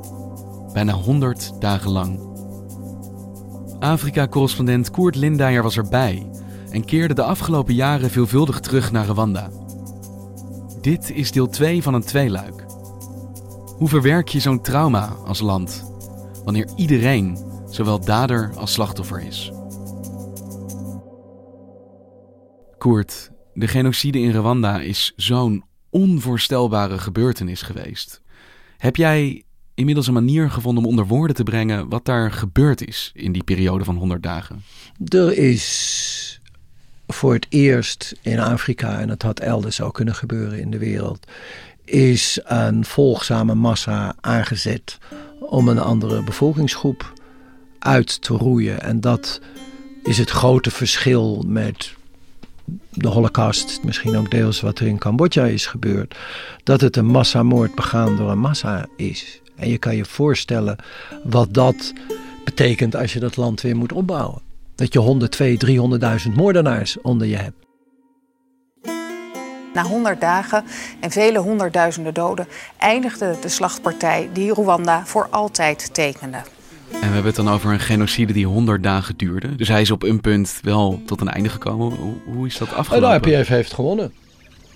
bijna 0.73 0.93
100 0.93 1.53
dagen 1.59 1.91
lang. 1.91 2.27
Afrika-correspondent 3.79 4.91
Koert 4.91 5.15
Lindeyer 5.15 5.63
was 5.63 5.77
erbij 5.77 6.29
en 6.69 6.85
keerde 6.85 7.13
de 7.13 7.23
afgelopen 7.23 7.73
jaren 7.73 8.09
veelvuldig 8.09 8.59
terug 8.59 8.91
naar 8.91 9.07
Rwanda. 9.07 9.49
Dit 10.81 11.11
is 11.11 11.31
deel 11.31 11.49
2 11.49 11.83
van 11.83 11.93
een 11.93 12.03
tweeluik. 12.03 12.65
Hoe 13.79 13.89
verwerk 13.89 14.27
je 14.27 14.39
zo'n 14.39 14.61
trauma 14.61 15.05
als 15.07 15.39
land 15.39 15.91
wanneer 16.43 16.67
iedereen 16.75 17.37
zowel 17.69 17.99
dader 17.99 18.51
als 18.55 18.73
slachtoffer 18.73 19.21
is? 19.21 19.51
Koert, 22.77 23.31
de 23.53 23.67
genocide 23.67 24.19
in 24.19 24.31
Rwanda 24.31 24.79
is 24.79 25.13
zo'n 25.15 25.63
onvoorstelbare 25.89 26.97
gebeurtenis 26.97 27.61
geweest. 27.61 28.21
Heb 28.77 28.95
jij 28.95 29.43
inmiddels 29.75 30.07
een 30.07 30.13
manier 30.13 30.49
gevonden 30.51 30.83
om 30.83 30.89
onder 30.89 31.07
woorden 31.07 31.35
te 31.35 31.43
brengen 31.43 31.89
wat 31.89 32.05
daar 32.05 32.31
gebeurd 32.31 32.87
is 32.87 33.11
in 33.13 33.31
die 33.31 33.43
periode 33.43 33.83
van 33.83 33.95
100 33.95 34.23
dagen? 34.23 34.63
Er 35.05 35.37
is 35.37 36.39
voor 37.07 37.33
het 37.33 37.45
eerst 37.49 38.15
in 38.21 38.39
Afrika, 38.39 38.99
en 38.99 39.09
het 39.09 39.21
had 39.21 39.39
elders 39.39 39.81
ook 39.81 39.93
kunnen 39.93 40.15
gebeuren 40.15 40.59
in 40.59 40.71
de 40.71 40.77
wereld, 40.77 41.27
is 41.89 42.39
een 42.43 42.85
volgzame 42.85 43.55
massa 43.55 44.15
aangezet 44.21 44.97
om 45.39 45.67
een 45.67 45.79
andere 45.79 46.23
bevolkingsgroep 46.23 47.13
uit 47.79 48.21
te 48.21 48.33
roeien. 48.33 48.81
En 48.81 49.01
dat 49.01 49.41
is 50.03 50.17
het 50.17 50.29
grote 50.29 50.71
verschil 50.71 51.43
met 51.47 51.93
de 52.89 53.07
Holocaust, 53.07 53.79
misschien 53.83 54.17
ook 54.17 54.31
deels 54.31 54.61
wat 54.61 54.79
er 54.79 54.87
in 54.87 54.97
Cambodja 54.97 55.45
is 55.45 55.65
gebeurd, 55.65 56.17
dat 56.63 56.81
het 56.81 56.95
een 56.95 57.05
massamoord 57.05 57.75
begaan 57.75 58.15
door 58.15 58.29
een 58.29 58.39
massa 58.39 58.85
is. 58.95 59.41
En 59.55 59.69
je 59.69 59.77
kan 59.77 59.95
je 59.95 60.05
voorstellen 60.05 60.75
wat 61.23 61.53
dat 61.53 61.93
betekent 62.43 62.95
als 62.95 63.13
je 63.13 63.19
dat 63.19 63.37
land 63.37 63.61
weer 63.61 63.75
moet 63.75 63.93
opbouwen. 63.93 64.41
Dat 64.75 64.93
je 64.93 64.99
100, 64.99 65.31
200, 65.31 66.27
300.000 66.27 66.35
moordenaars 66.35 67.01
onder 67.01 67.27
je 67.27 67.35
hebt. 67.35 67.68
Na 69.73 69.83
100 69.83 70.21
dagen 70.21 70.63
en 70.99 71.11
vele 71.11 71.39
honderdduizenden 71.39 72.13
doden 72.13 72.47
eindigde 72.77 73.35
de 73.41 73.49
slachtpartij 73.49 74.29
die 74.33 74.53
Rwanda 74.53 75.05
voor 75.05 75.27
altijd 75.29 75.93
tekende. 75.93 76.37
En 76.91 76.99
we 76.99 77.05
hebben 77.05 77.25
het 77.25 77.35
dan 77.35 77.49
over 77.49 77.71
een 77.71 77.79
genocide 77.79 78.33
die 78.33 78.45
100 78.45 78.83
dagen 78.83 79.17
duurde. 79.17 79.55
Dus 79.55 79.67
hij 79.67 79.81
is 79.81 79.91
op 79.91 80.03
een 80.03 80.21
punt 80.21 80.59
wel 80.61 81.01
tot 81.05 81.21
een 81.21 81.29
einde 81.29 81.49
gekomen. 81.49 81.97
Hoe, 82.25 82.47
is 82.47 82.57
dat 82.57 82.73
afgelopen? 82.73 83.21
De 83.21 83.37
IPF 83.37 83.47
heeft 83.47 83.73
gewonnen. 83.73 84.13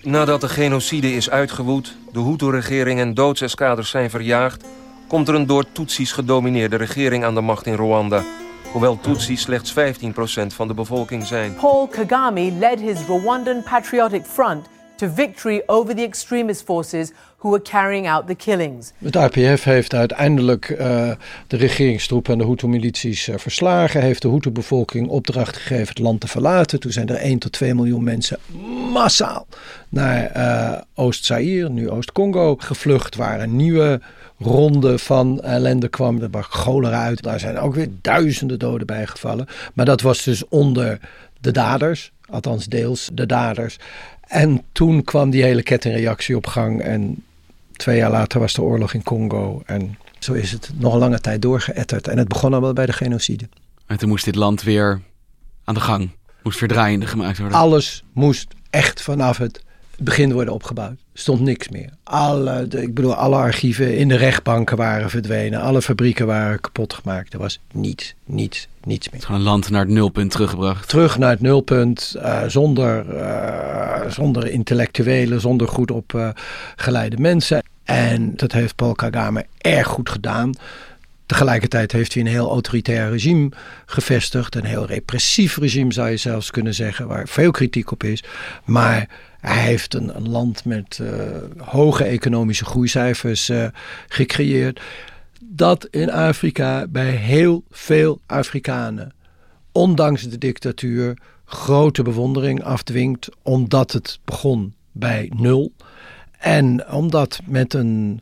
Nadat 0.01 0.41
de 0.41 0.49
genocide 0.49 1.13
is 1.13 1.29
uitgewoed, 1.29 1.95
de 2.11 2.19
Hutu-regering 2.19 2.99
en 2.99 3.13
doodseskaders 3.13 3.89
zijn 3.89 4.09
verjaagd, 4.09 4.63
komt 5.07 5.27
er 5.27 5.35
een 5.35 5.47
door 5.47 5.65
Tutsis 5.71 6.11
gedomineerde 6.11 6.75
regering 6.75 7.23
aan 7.23 7.35
de 7.35 7.41
macht 7.41 7.65
in 7.65 7.73
Rwanda. 7.73 8.23
Hoewel 8.71 8.99
Tutsis 8.99 9.41
slechts 9.41 9.73
15% 9.73 9.75
van 10.47 10.67
de 10.67 10.73
bevolking 10.73 11.25
zijn. 11.25 11.55
Paul 11.55 11.87
Kagame 11.87 12.51
led 12.51 12.79
his 12.79 12.99
Rwandan 13.07 13.63
Patriotic 13.63 14.25
Front 14.25 14.67
to 15.03 15.13
victory 15.15 15.61
over 15.65 15.95
the 15.95 16.03
extremist 16.03 16.63
forces 16.65 17.11
who 17.37 17.49
were 17.49 17.61
carrying 17.61 18.07
out 18.07 18.27
the 18.27 18.35
killings. 18.35 18.91
Het 18.97 19.15
RPF 19.15 19.63
heeft 19.63 19.93
uiteindelijk 19.93 20.69
uh, 20.69 20.77
de 21.47 21.57
regeringstroepen 21.57 22.33
en 22.33 22.39
de 22.39 22.45
Hutu-milities 22.45 23.27
uh, 23.27 23.35
verslagen. 23.37 24.01
Heeft 24.01 24.21
de 24.21 24.27
Hutu-bevolking 24.27 25.07
opdracht 25.07 25.57
gegeven 25.57 25.87
het 25.87 25.99
land 25.99 26.19
te 26.19 26.27
verlaten. 26.27 26.79
Toen 26.79 26.91
zijn 26.91 27.09
er 27.09 27.15
1 27.15 27.39
tot 27.39 27.51
2 27.51 27.73
miljoen 27.73 28.03
mensen 28.03 28.37
massaal 28.93 29.47
naar 29.89 30.31
uh, 30.37 30.81
Oost-Zaire, 30.95 31.69
nu 31.69 31.89
Oost-Congo, 31.89 32.55
gevlucht. 32.55 33.15
Waar 33.15 33.39
een 33.39 33.55
nieuwe 33.55 34.01
ronde 34.39 34.99
van 34.99 35.41
ellende 35.41 35.87
kwam. 35.87 36.21
Er 36.21 36.29
brak 36.29 36.45
cholera 36.45 37.03
uit. 37.03 37.21
Daar 37.21 37.39
zijn 37.39 37.57
ook 37.57 37.75
weer 37.75 37.89
duizenden 38.01 38.59
doden 38.59 38.87
bijgevallen. 38.87 39.47
Maar 39.73 39.85
dat 39.85 40.01
was 40.01 40.23
dus 40.23 40.47
onder 40.47 40.99
de 41.41 41.51
daders. 41.51 42.11
Althans 42.33 42.65
deels 42.65 43.09
de 43.13 43.25
daders. 43.25 43.77
En 44.27 44.63
toen 44.71 45.03
kwam 45.03 45.29
die 45.29 45.43
hele 45.43 45.63
kettingreactie 45.63 46.35
op 46.35 46.47
gang. 46.47 46.81
En 46.81 47.23
twee 47.75 47.97
jaar 47.97 48.11
later 48.11 48.39
was 48.39 48.53
de 48.53 48.61
oorlog 48.61 48.93
in 48.93 49.03
Congo. 49.03 49.61
En 49.65 49.97
zo 50.19 50.33
is 50.33 50.51
het 50.51 50.69
nog 50.75 50.93
een 50.93 50.99
lange 50.99 51.19
tijd 51.19 51.41
doorgeëtterd. 51.41 52.07
En 52.07 52.17
het 52.17 52.27
begon 52.27 52.51
allemaal 52.51 52.73
bij 52.73 52.85
de 52.85 52.93
genocide. 52.93 53.49
En 53.85 53.97
toen 53.97 54.09
moest 54.09 54.25
dit 54.25 54.35
land 54.35 54.63
weer 54.63 55.01
aan 55.63 55.73
de 55.73 55.79
gang. 55.79 56.09
Moest 56.43 56.59
weer 56.59 56.69
draaiende 56.69 57.07
gemaakt 57.07 57.37
worden. 57.37 57.57
Alles 57.57 58.03
moest 58.13 58.47
echt 58.69 59.01
vanaf 59.01 59.37
het 59.37 59.63
begin 59.97 60.33
worden 60.33 60.53
opgebouwd. 60.53 60.91
Er 60.91 61.19
stond 61.19 61.39
niks 61.39 61.69
meer. 61.69 61.89
Alle, 62.03 62.67
ik 62.69 62.93
bedoel, 62.93 63.13
alle 63.13 63.35
archieven 63.35 63.97
in 63.97 64.07
de 64.07 64.15
rechtbanken 64.15 64.77
waren 64.77 65.09
verdwenen. 65.09 65.61
Alle 65.61 65.81
fabrieken 65.81 66.25
waren 66.25 66.59
kapot 66.59 66.93
gemaakt. 66.93 67.33
Er 67.33 67.39
was 67.39 67.59
niets, 67.71 68.13
niets, 68.25 68.67
niets 68.85 69.09
meer. 69.09 69.21
Gewoon 69.21 69.39
een 69.39 69.45
land 69.45 69.69
naar 69.69 69.81
het 69.81 69.89
nulpunt 69.89 70.31
teruggebracht. 70.31 70.87
Terug 70.89 71.17
naar 71.17 71.29
het 71.29 71.41
nulpunt, 71.41 72.15
uh, 72.17 72.41
zonder, 72.47 73.05
uh, 73.15 74.11
zonder 74.11 74.47
intellectuelen, 74.47 75.41
zonder 75.41 75.67
goed 75.67 75.91
opgeleide 75.91 77.15
uh, 77.15 77.21
mensen. 77.21 77.63
En 77.83 78.35
dat 78.35 78.51
heeft 78.51 78.75
Paul 78.75 78.93
Kagame 78.93 79.45
erg 79.57 79.87
goed 79.87 80.09
gedaan. 80.09 80.53
Tegelijkertijd 81.25 81.91
heeft 81.91 82.13
hij 82.13 82.23
een 82.23 82.29
heel 82.29 82.49
autoritair 82.49 83.09
regime 83.09 83.49
gevestigd. 83.85 84.55
Een 84.55 84.65
heel 84.65 84.85
repressief 84.85 85.57
regime 85.57 85.93
zou 85.93 86.09
je 86.09 86.17
zelfs 86.17 86.51
kunnen 86.51 86.73
zeggen, 86.73 87.07
waar 87.07 87.27
veel 87.27 87.51
kritiek 87.51 87.91
op 87.91 88.03
is. 88.03 88.23
Maar 88.65 89.07
hij 89.39 89.61
heeft 89.61 89.93
een, 89.93 90.15
een 90.15 90.29
land 90.29 90.65
met 90.65 90.99
uh, 91.01 91.09
hoge 91.57 92.03
economische 92.03 92.65
groeicijfers 92.65 93.49
uh, 93.49 93.65
gecreëerd. 94.07 94.81
Dat 95.49 95.87
in 95.91 96.11
Afrika 96.11 96.87
bij 96.87 97.09
heel 97.09 97.63
veel 97.69 98.19
Afrikanen, 98.25 99.13
ondanks 99.71 100.29
de 100.29 100.37
dictatuur, 100.37 101.17
grote 101.45 102.03
bewondering 102.03 102.63
afdwingt. 102.63 103.29
Omdat 103.41 103.91
het 103.91 104.19
begon 104.25 104.73
bij 104.91 105.31
nul. 105.35 105.71
En 106.39 106.91
omdat 106.91 107.39
met 107.45 107.73
een 107.73 108.21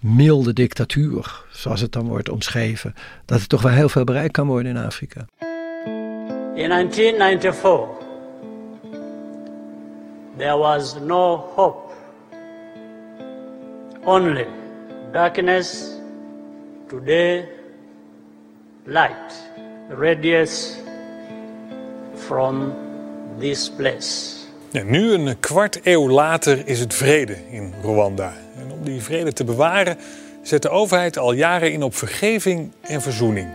milde 0.00 0.52
dictatuur, 0.52 1.44
zoals 1.50 1.80
het 1.80 1.92
dan 1.92 2.06
wordt 2.06 2.28
omschreven, 2.28 2.94
dat 3.24 3.40
er 3.40 3.46
toch 3.46 3.62
wel 3.62 3.72
heel 3.72 3.88
veel 3.88 4.04
bereikt 4.04 4.32
kan 4.32 4.46
worden 4.46 4.76
in 4.76 4.84
Afrika. 4.84 5.26
In 6.54 6.68
1994 6.68 8.08
there 10.38 10.56
was 10.56 10.94
no 10.94 11.36
hope, 11.36 11.92
only 14.04 14.46
darkness. 15.12 15.99
Today, 16.90 17.48
light 18.84 19.50
radiates 19.88 20.76
from 22.14 22.72
this 23.38 23.70
place. 23.76 24.36
Ja, 24.70 24.82
nu, 24.82 25.12
een 25.12 25.40
kwart 25.40 25.80
eeuw 25.82 26.08
later, 26.08 26.66
is 26.66 26.80
het 26.80 26.94
vrede 26.94 27.36
in 27.50 27.74
Rwanda. 27.82 28.32
En 28.56 28.72
om 28.72 28.84
die 28.84 29.02
vrede 29.02 29.32
te 29.32 29.44
bewaren, 29.44 29.96
zet 30.42 30.62
de 30.62 30.68
overheid 30.68 31.18
al 31.18 31.32
jaren 31.32 31.72
in 31.72 31.82
op 31.82 31.94
vergeving 31.94 32.72
en 32.80 33.02
verzoening. 33.02 33.48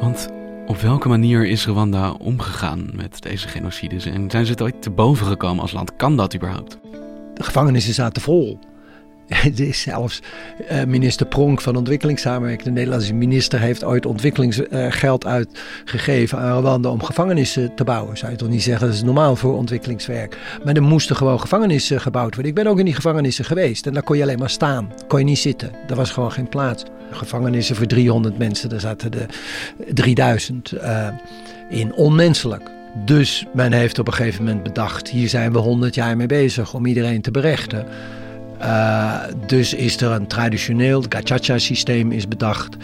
Want 0.00 0.28
op 0.66 0.76
welke 0.76 1.08
manier 1.08 1.46
is 1.46 1.66
Rwanda 1.66 2.12
omgegaan 2.12 2.90
met 2.94 3.22
deze 3.22 3.48
genocides? 3.48 4.04
En 4.04 4.30
zijn 4.30 4.44
ze 4.44 4.50
het 4.50 4.62
ooit 4.62 4.82
te 4.82 4.90
boven 4.90 5.26
gekomen 5.26 5.62
als 5.62 5.72
land? 5.72 5.96
Kan 5.96 6.16
dat 6.16 6.34
überhaupt? 6.34 6.78
De 7.34 7.42
gevangenissen 7.42 7.94
zaten 7.94 8.22
vol. 8.22 8.58
Het 9.46 9.60
is 9.60 9.80
zelfs 9.80 10.22
uh, 10.72 10.84
minister 10.84 11.26
Pronk 11.26 11.60
van 11.60 11.76
Ontwikkelingssamenwerking, 11.76 12.64
de 12.64 12.70
Nederlandse 12.70 13.14
minister, 13.14 13.60
heeft 13.60 13.84
ooit 13.84 14.06
ontwikkelingsgeld 14.06 15.24
uh, 15.24 15.30
uitgegeven 15.30 16.38
aan 16.38 16.58
Rwanda 16.58 16.90
om 16.90 17.02
gevangenissen 17.02 17.74
te 17.74 17.84
bouwen. 17.84 18.18
Zou 18.18 18.32
je 18.32 18.38
toch 18.38 18.48
niet 18.48 18.62
zeggen, 18.62 18.86
dat 18.86 18.96
is 18.96 19.02
normaal 19.02 19.36
voor 19.36 19.56
ontwikkelingswerk. 19.56 20.38
Maar 20.64 20.74
er 20.74 20.82
moesten 20.82 21.16
gewoon 21.16 21.40
gevangenissen 21.40 22.00
gebouwd 22.00 22.34
worden. 22.34 22.52
Ik 22.52 22.54
ben 22.54 22.66
ook 22.66 22.78
in 22.78 22.84
die 22.84 22.94
gevangenissen 22.94 23.44
geweest 23.44 23.86
en 23.86 23.92
daar 23.92 24.02
kon 24.02 24.16
je 24.16 24.22
alleen 24.22 24.38
maar 24.38 24.50
staan. 24.50 24.92
Kon 25.08 25.18
je 25.18 25.24
niet 25.24 25.38
zitten. 25.38 25.70
Er 25.88 25.96
was 25.96 26.10
gewoon 26.10 26.32
geen 26.32 26.48
plaats. 26.48 26.84
Gevangenissen 27.10 27.76
voor 27.76 27.86
300 27.86 28.38
mensen, 28.38 28.68
daar 28.68 28.80
zaten 28.80 29.10
er 29.12 29.26
3000 29.94 30.72
uh, 30.72 31.08
in. 31.68 31.94
Onmenselijk. 31.94 32.70
Dus 33.04 33.46
men 33.52 33.72
heeft 33.72 33.98
op 33.98 34.06
een 34.06 34.12
gegeven 34.12 34.44
moment 34.44 34.62
bedacht: 34.62 35.08
hier 35.08 35.28
zijn 35.28 35.52
we 35.52 35.58
100 35.58 35.94
jaar 35.94 36.16
mee 36.16 36.26
bezig 36.26 36.74
om 36.74 36.86
iedereen 36.86 37.20
te 37.20 37.30
berechten. 37.30 37.86
Uh, 38.60 39.20
dus 39.46 39.74
is 39.74 40.00
er 40.00 40.10
een 40.10 40.26
traditioneel 40.26 41.04
gachacha-systeem 41.08 42.12
is 42.12 42.28
bedacht. 42.28 42.76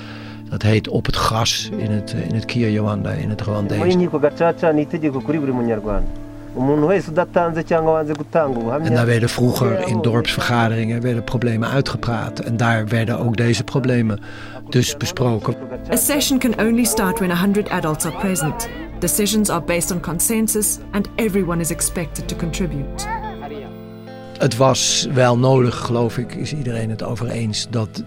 Dat 0.49 0.63
heet 0.63 0.89
op 0.89 1.07
het 1.07 1.17
gras 1.17 1.71
in 1.77 1.91
het, 1.91 2.15
in 2.29 2.35
het 2.35 2.55
in 2.55 3.31
het 3.31 3.41
Rwandees. 3.41 3.79
En 8.83 8.95
daar 8.95 9.07
werden 9.07 9.29
vroeger 9.29 9.89
in 9.89 10.03
dorpsvergaderingen 10.03 11.01
werden 11.03 11.25
problemen 11.25 11.69
uitgepraat. 11.69 12.39
En 12.39 12.57
daar 12.57 12.89
werden 12.89 13.19
ook 13.19 13.37
deze 13.37 13.65
problemen 13.65 14.21
dus 14.69 14.97
besproken. 14.97 15.55
A 15.93 15.97
session 15.97 16.39
can 16.39 16.61
only 16.61 16.85
start 16.85 17.19
when 17.19 17.31
100 17.31 17.69
adults 17.69 18.05
are 18.05 18.17
present. 18.17 18.69
Decisions 18.99 19.51
are 19.51 19.63
based 19.63 19.91
on 19.91 20.01
consensus 20.01 20.79
and 20.91 21.09
everyone 21.15 21.61
is 21.61 21.71
expected 21.71 22.29
to 22.29 22.37
contribute. 22.37 23.16
Het 24.39 24.57
was 24.57 25.09
wel 25.13 25.39
nodig, 25.39 25.77
geloof 25.77 26.19
ik, 26.19 26.35
is 26.35 26.53
iedereen 26.53 26.91
het 26.91 27.03
over 27.03 27.29
eens, 27.29 27.67
dat 27.71 28.03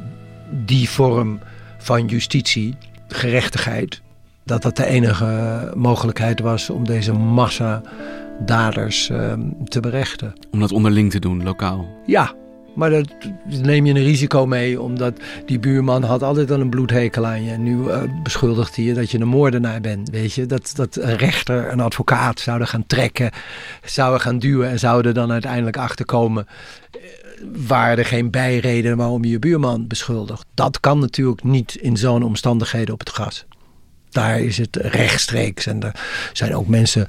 die 0.65 0.89
vorm 0.89 1.39
van 1.77 2.05
justitie, 2.05 2.75
gerechtigheid, 3.07 4.01
dat 4.43 4.61
dat 4.61 4.75
de 4.75 4.85
enige 4.85 5.71
mogelijkheid 5.75 6.39
was 6.39 6.69
om 6.69 6.85
deze 6.85 7.13
massa 7.13 7.81
daders 8.45 9.09
uh, 9.09 9.33
te 9.63 9.79
berechten. 9.79 10.33
Om 10.51 10.59
dat 10.59 10.71
onderling 10.71 11.11
te 11.11 11.19
doen, 11.19 11.43
lokaal? 11.43 11.87
Ja, 12.05 12.33
maar 12.75 12.89
daar 12.89 13.03
neem 13.45 13.85
je 13.85 13.93
een 13.93 14.03
risico 14.03 14.45
mee, 14.45 14.81
omdat 14.81 15.19
die 15.45 15.59
buurman 15.59 16.03
had 16.03 16.23
altijd 16.23 16.51
al 16.51 16.59
een 16.59 16.69
bloedhekel 16.69 17.25
aan 17.25 17.43
je. 17.43 17.51
En 17.51 17.63
nu 17.63 17.77
uh, 17.77 18.01
beschuldigt 18.23 18.75
hij 18.75 18.85
je 18.85 18.93
dat 18.93 19.11
je 19.11 19.19
een 19.19 19.27
moordenaar 19.27 19.81
bent. 19.81 20.09
Weet 20.09 20.33
je, 20.33 20.45
dat, 20.45 20.71
dat 20.75 20.95
een 20.95 21.17
rechter, 21.17 21.71
een 21.71 21.79
advocaat 21.79 22.39
zouden 22.39 22.67
gaan 22.67 22.87
trekken, 22.87 23.31
zouden 23.83 24.21
gaan 24.21 24.39
duwen 24.39 24.69
en 24.69 24.79
zouden 24.79 25.13
dan 25.13 25.31
uiteindelijk 25.31 25.77
achterkomen. 25.77 26.47
Uh, 26.95 27.01
waren 27.67 27.97
er 27.97 28.05
geen 28.05 28.29
bijreden 28.29 28.97
waarom 28.97 29.23
je 29.23 29.29
je 29.29 29.39
buurman 29.39 29.87
beschuldigt. 29.87 30.45
Dat 30.53 30.79
kan 30.79 30.99
natuurlijk 30.99 31.43
niet 31.43 31.75
in 31.75 31.97
zo'n 31.97 32.23
omstandigheden 32.23 32.93
op 32.93 32.99
het 32.99 33.09
gas. 33.09 33.45
Daar 34.09 34.39
is 34.39 34.57
het 34.57 34.75
rechtstreeks. 34.75 35.65
En 35.65 35.83
er 35.83 35.99
zijn 36.33 36.55
ook 36.55 36.67
mensen 36.67 37.07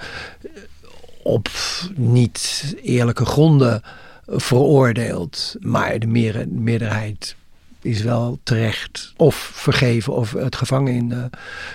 op 1.23 1.49
niet 1.97 2.65
eerlijke 2.83 3.25
gronden 3.25 3.83
veroordeeld. 4.31 5.57
Maar 5.61 5.99
de 5.99 6.07
meerderheid 6.47 7.37
is 7.83 8.03
wel 8.03 8.39
terecht 8.43 9.13
of 9.17 9.51
vergeven 9.55 10.15
of 10.15 10.33
het 10.33 10.57
gevangen 10.57 10.93
in 10.93 11.11
uh, 11.11 11.25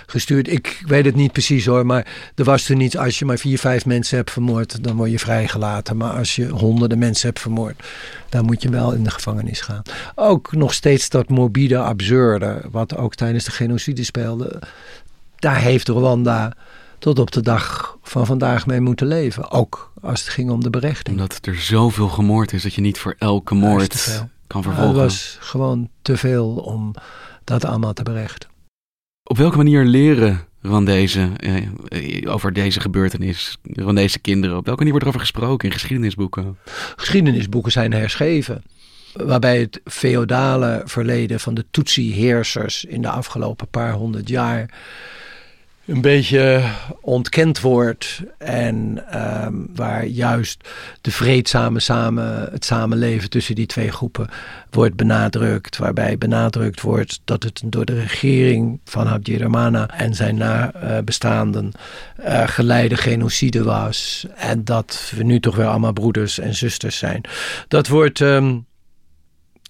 gestuurd. 0.06 0.48
Ik 0.48 0.82
weet 0.86 1.04
het 1.04 1.14
niet 1.14 1.32
precies 1.32 1.66
hoor, 1.66 1.86
maar 1.86 2.06
er 2.34 2.44
was 2.44 2.68
er 2.68 2.76
niet 2.76 2.98
als 2.98 3.18
je 3.18 3.24
maar 3.24 3.38
vier, 3.38 3.58
vijf 3.58 3.86
mensen 3.86 4.16
hebt 4.16 4.30
vermoord, 4.30 4.84
dan 4.84 4.96
word 4.96 5.10
je 5.10 5.18
vrijgelaten. 5.18 5.96
Maar 5.96 6.12
als 6.12 6.36
je 6.36 6.48
honderden 6.48 6.98
mensen 6.98 7.26
hebt 7.26 7.40
vermoord, 7.40 7.82
dan 8.28 8.44
moet 8.44 8.62
je 8.62 8.68
wel 8.68 8.92
in 8.92 9.04
de 9.04 9.10
gevangenis 9.10 9.60
gaan. 9.60 9.82
Ook 10.14 10.52
nog 10.52 10.74
steeds 10.74 11.08
dat 11.08 11.28
morbide 11.28 11.78
absurde, 11.78 12.62
wat 12.70 12.96
ook 12.96 13.14
tijdens 13.14 13.44
de 13.44 13.50
genocide 13.50 14.04
speelde. 14.04 14.62
Daar 15.36 15.60
heeft 15.60 15.88
Rwanda 15.88 16.52
tot 16.98 17.18
op 17.18 17.30
de 17.30 17.40
dag 17.40 17.96
van 18.02 18.26
vandaag 18.26 18.66
mee 18.66 18.80
moeten 18.80 19.06
leven. 19.06 19.50
Ook 19.50 19.92
als 20.00 20.20
het 20.20 20.28
ging 20.28 20.50
om 20.50 20.62
de 20.62 20.70
berechting. 20.70 21.20
Omdat 21.20 21.46
er 21.46 21.56
zoveel 21.56 22.08
gemoord 22.08 22.52
is 22.52 22.62
dat 22.62 22.74
je 22.74 22.80
niet 22.80 22.98
voor 22.98 23.14
elke 23.18 23.54
moord 23.54 24.22
kan 24.46 24.62
vervolgen. 24.62 24.92
Het 24.92 24.96
was 24.96 25.36
gewoon 25.40 25.88
te 26.02 26.16
veel 26.16 26.48
om 26.54 26.94
dat 27.44 27.64
allemaal 27.64 27.92
te 27.92 28.02
berechten. 28.02 28.48
Op 29.22 29.36
welke 29.36 29.56
manier 29.56 29.84
leren 29.84 30.46
Rwandese 30.62 31.30
eh, 31.36 32.32
over 32.32 32.52
deze 32.52 32.80
gebeurtenis, 32.80 33.58
Rwandese 33.72 34.18
kinderen? 34.18 34.56
Op 34.56 34.64
welke 34.64 34.84
manier 34.84 34.92
wordt 34.92 35.06
er 35.06 35.14
over 35.14 35.26
gesproken 35.26 35.68
in 35.68 35.74
geschiedenisboeken? 35.74 36.58
Geschiedenisboeken 36.96 37.72
zijn 37.72 37.92
herschreven. 37.92 38.62
Waarbij 39.12 39.60
het 39.60 39.80
feodale 39.84 40.82
verleden 40.84 41.40
van 41.40 41.54
de 41.54 41.64
Tutsi-heersers 41.70 42.84
in 42.84 43.02
de 43.02 43.10
afgelopen 43.10 43.68
paar 43.68 43.92
honderd 43.92 44.28
jaar 44.28 44.70
een 45.86 46.00
beetje 46.00 46.70
ontkend 47.00 47.60
wordt. 47.60 48.22
En 48.38 49.04
um, 49.44 49.68
waar 49.74 50.06
juist 50.06 50.68
de 51.00 51.10
vreedzame 51.10 51.80
samen, 51.80 52.48
het 52.50 52.64
samenleven 52.64 53.30
tussen 53.30 53.54
die 53.54 53.66
twee 53.66 53.92
groepen 53.92 54.28
wordt 54.70 54.96
benadrukt. 54.96 55.76
Waarbij 55.76 56.18
benadrukt 56.18 56.80
wordt 56.80 57.20
dat 57.24 57.42
het 57.42 57.62
door 57.64 57.84
de 57.84 58.00
regering 58.00 58.80
van 58.84 59.06
Habyarimana 59.06 59.88
en 59.88 60.14
zijn 60.14 60.36
nabestaanden 60.36 61.72
uh, 62.20 62.48
geleide 62.48 62.96
genocide 62.96 63.62
was. 63.62 64.26
En 64.36 64.64
dat 64.64 65.12
we 65.16 65.22
nu 65.22 65.40
toch 65.40 65.56
weer 65.56 65.66
allemaal 65.66 65.92
broeders 65.92 66.38
en 66.38 66.54
zusters 66.54 66.98
zijn. 66.98 67.20
Dat 67.68 67.88
wordt, 67.88 68.20
um, 68.20 68.66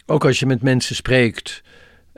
ook 0.07 0.25
als 0.25 0.39
je 0.39 0.47
met 0.47 0.63
mensen 0.63 0.95
spreekt 0.95 1.63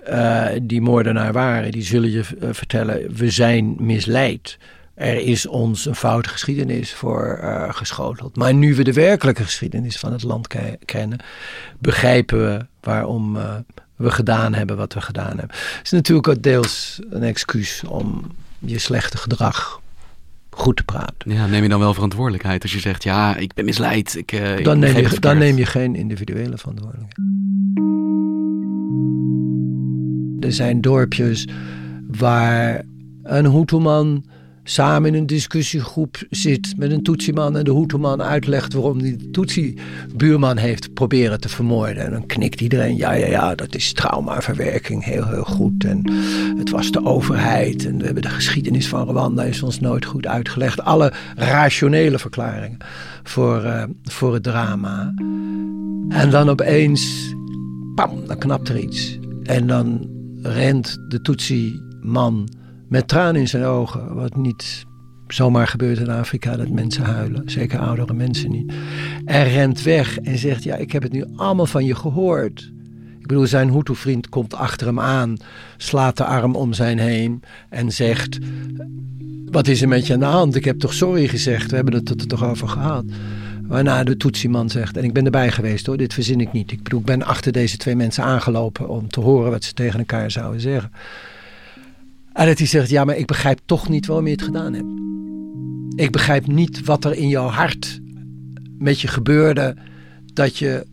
uh, 0.09 0.47
die 0.63 0.81
moordenaar 0.81 1.33
waren, 1.33 1.73
die 1.73 1.83
zullen 1.83 2.11
je 2.11 2.25
uh, 2.43 2.49
vertellen: 2.53 3.15
we 3.15 3.31
zijn 3.31 3.77
misleid. 3.79 4.59
Er 4.95 5.17
is 5.21 5.47
ons 5.47 5.87
een 5.87 5.95
foute 5.95 6.29
geschiedenis 6.29 6.95
voor 6.95 7.39
uh, 7.43 7.73
geschoteld. 7.73 8.37
Maar 8.37 8.55
nu 8.55 8.75
we 8.75 8.85
de 8.85 8.93
werkelijke 8.93 9.43
geschiedenis 9.43 9.99
van 9.99 10.13
het 10.13 10.23
land 10.23 10.47
ke 10.47 10.79
kennen, 10.85 11.19
begrijpen 11.79 12.39
we 12.39 12.67
waarom 12.81 13.39
we 13.97 14.11
gedaan 14.11 14.55
hebben 14.55 14.77
wat 14.77 14.95
we 14.95 15.01
gedaan 15.01 15.39
hebben. 15.39 15.57
Het 15.57 15.81
is 15.85 15.91
natuurlijk 15.91 16.29
ook 16.29 16.43
deels 16.43 17.01
een 17.11 17.23
excuus 17.23 17.83
om 17.87 18.25
je 18.59 18.79
slechte 18.79 19.17
gedrag 19.17 19.81
goed 20.51 20.77
te 20.77 20.85
praten. 20.85 21.33
Ja, 21.33 21.47
neem 21.47 21.63
je 21.63 21.69
dan 21.69 21.81
wel 21.81 21.95
verantwoordelijkheid 21.95 22.63
als 22.63 22.73
je 22.73 22.81
zegt: 22.81 23.03
ja, 23.03 23.37
ik 23.37 23.55
ben 23.55 23.65
misleid. 23.65 24.17
Ik, 24.17 24.31
dan, 24.65 24.85
ik 24.85 24.95
neem 24.95 25.09
je, 25.09 25.21
dan 25.21 25.39
neem 25.39 25.57
je 25.57 25.67
geen 25.67 25.95
individuele 25.95 26.59
verantwoordelijkheid. 26.59 27.27
Er 30.41 30.53
zijn 30.53 30.81
dorpjes 30.81 31.49
waar 32.07 32.85
een 33.23 33.51
Hutuman 33.53 34.25
samen 34.71 35.15
in 35.15 35.21
een 35.21 35.27
discussiegroep 35.27 36.17
zit 36.31 36.75
met 36.77 36.91
een 36.91 37.03
Tutsi-man 37.03 37.57
en 37.57 37.65
de 37.65 37.75
Hutuman 37.75 38.23
uitlegt 38.23 38.73
waarom 38.73 39.03
die 39.03 39.17
de 39.17 39.31
Tutsi-buurman 39.31 40.57
heeft 40.57 40.95
proberen 40.95 41.41
te 41.41 41.49
vermoorden. 41.49 42.05
En 42.05 42.11
dan 42.11 42.27
knikt 42.27 42.61
iedereen, 42.61 42.97
ja, 42.97 43.13
ja, 43.13 43.27
ja, 43.27 43.55
dat 43.55 43.75
is 43.75 43.93
traumaverwerking, 43.93 45.05
heel, 45.05 45.27
heel 45.27 45.45
goed. 45.45 45.85
En 45.85 46.13
het 46.59 46.71
was 46.71 46.91
de 46.91 47.05
overheid 47.05 47.87
en 47.87 47.99
we 47.99 48.05
hebben 48.05 48.23
de 48.23 48.29
geschiedenis 48.29 48.89
van 48.89 49.09
Rwanda 49.09 49.43
is 49.43 49.63
ons 49.63 49.81
nooit 49.81 50.05
goed 50.05 50.27
uitgelegd. 50.27 50.83
Alle 50.83 51.13
rationele 51.37 52.19
verklaringen 52.19 52.79
voor, 53.23 53.65
uh, 53.65 53.83
voor 54.03 54.35
het 54.35 54.43
drama. 54.43 55.15
En 56.09 56.31
dan 56.31 56.49
opeens, 56.49 57.35
pam, 57.95 58.27
dan 58.27 58.39
knapt 58.39 58.69
er 58.69 58.79
iets. 58.79 59.19
En 59.43 59.67
dan 59.67 60.17
rent 60.43 60.99
de 61.09 61.21
Tutsi-man 61.21 62.49
met 62.89 63.09
tranen 63.09 63.41
in 63.41 63.49
zijn 63.49 63.65
ogen. 63.65 64.15
Wat 64.15 64.37
niet 64.37 64.87
zomaar 65.29 65.67
gebeurt 65.67 65.99
in 65.99 66.11
Afrika, 66.11 66.57
dat 66.57 66.69
mensen 66.69 67.05
huilen. 67.05 67.51
Zeker 67.51 67.79
oudere 67.79 68.15
mensen 68.15 68.51
niet. 68.51 68.73
En 69.25 69.45
rent 69.45 69.83
weg 69.83 70.19
en 70.19 70.39
zegt, 70.39 70.63
ja, 70.63 70.77
ik 70.77 70.93
heb 70.93 71.03
het 71.03 71.13
nu 71.13 71.25
allemaal 71.37 71.67
van 71.67 71.85
je 71.85 71.95
gehoord. 71.95 72.73
Ik 73.19 73.27
bedoel, 73.27 73.47
zijn 73.47 73.73
Hutu-vriend 73.73 74.29
komt 74.29 74.55
achter 74.55 74.87
hem 74.87 75.01
aan, 75.01 75.37
slaat 75.77 76.17
de 76.17 76.25
arm 76.25 76.55
om 76.55 76.73
zijn 76.73 76.99
heen 76.99 77.43
en 77.69 77.93
zegt... 77.93 78.39
Wat 79.51 79.69
is 79.69 79.83
er 79.83 79.89
met 79.89 80.07
je 80.07 80.13
aan 80.13 80.19
de 80.19 80.25
hand? 80.25 80.55
Ik 80.55 80.65
heb 80.65 80.79
toch 80.79 80.95
sorry 80.95 81.29
gezegd? 81.29 81.71
We 81.71 81.77
hebben 81.77 81.95
het 81.95 82.09
er 82.09 82.27
toch 82.27 82.45
over 82.45 82.69
gehad? 82.69 83.05
Waarna 83.69 84.05
de 84.05 84.17
toetsieman 84.17 84.71
zegt, 84.71 84.97
en 84.97 85.05
ik 85.05 85.13
ben 85.13 85.25
erbij 85.25 85.51
geweest 85.51 85.87
hoor, 85.87 85.97
dit 85.97 86.15
verzin 86.15 86.41
ik 86.41 86.53
niet. 86.53 86.73
Ik 86.73 86.83
bedoel, 86.83 87.01
ik 87.01 87.07
ben 87.07 87.23
achter 87.23 87.53
deze 87.53 87.77
twee 87.77 87.97
mensen 87.97 88.25
aangelopen 88.25 88.89
om 88.89 89.09
te 89.09 89.21
horen 89.21 89.51
wat 89.51 89.65
ze 89.65 89.73
tegen 89.73 89.99
elkaar 89.99 90.31
zouden 90.31 90.61
zeggen. 90.61 90.91
En 92.33 92.47
dat 92.47 92.59
hij 92.59 92.67
zegt, 92.67 92.91
ja, 92.91 93.05
maar 93.05 93.17
ik 93.17 93.27
begrijp 93.27 93.61
toch 93.65 93.89
niet 93.89 94.07
waarom 94.07 94.27
je 94.27 94.33
het 94.33 94.43
gedaan 94.43 94.73
hebt. 94.73 94.87
Ik 96.01 96.11
begrijp 96.11 96.47
niet 96.47 96.85
wat 96.85 97.05
er 97.05 97.15
in 97.15 97.29
jouw 97.29 97.49
hart 97.49 98.01
met 98.79 99.01
je 99.01 99.09
gebeurde 99.09 99.77
dat 100.33 100.57
je 100.57 100.87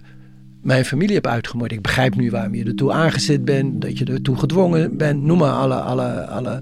mijn 0.61 0.85
familie 0.85 1.13
hebt 1.13 1.27
uitgemoord. 1.27 1.71
Ik 1.71 1.81
begrijp 1.81 2.15
nu 2.15 2.31
waarom 2.31 2.55
je 2.55 2.63
ertoe 2.63 2.91
aangezet 2.91 3.45
bent, 3.45 3.81
dat 3.81 3.97
je 3.97 4.05
ertoe 4.05 4.37
gedwongen 4.37 4.97
bent. 4.97 5.23
Noem 5.23 5.37
maar 5.37 5.51
alle, 5.51 5.75
alle, 5.75 6.25
alle 6.25 6.59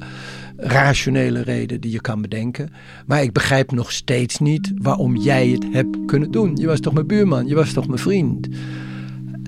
rationele 0.57 1.41
reden 1.41 1.81
die 1.81 1.91
je 1.91 2.01
kan 2.01 2.21
bedenken. 2.21 2.69
Maar 3.05 3.23
ik 3.23 3.33
begrijp 3.33 3.71
nog 3.71 3.91
steeds 3.91 4.39
niet 4.39 4.71
waarom 4.75 5.15
jij 5.15 5.47
het 5.47 5.65
hebt 5.71 5.97
kunnen 6.05 6.31
doen. 6.31 6.55
Je 6.55 6.67
was 6.67 6.79
toch 6.79 6.93
mijn 6.93 7.07
buurman, 7.07 7.47
je 7.47 7.55
was 7.55 7.73
toch 7.73 7.87
mijn 7.87 7.99
vriend. 7.99 8.47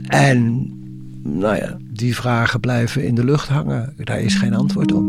En 0.07 0.69
nou 1.23 1.55
ja, 1.55 1.77
die 1.91 2.15
vragen 2.15 2.59
blijven 2.59 3.03
in 3.03 3.15
de 3.15 3.25
lucht 3.25 3.47
hangen. 3.47 3.93
Daar 3.97 4.19
is 4.19 4.35
geen 4.35 4.53
antwoord 4.53 4.91
op. 4.91 5.03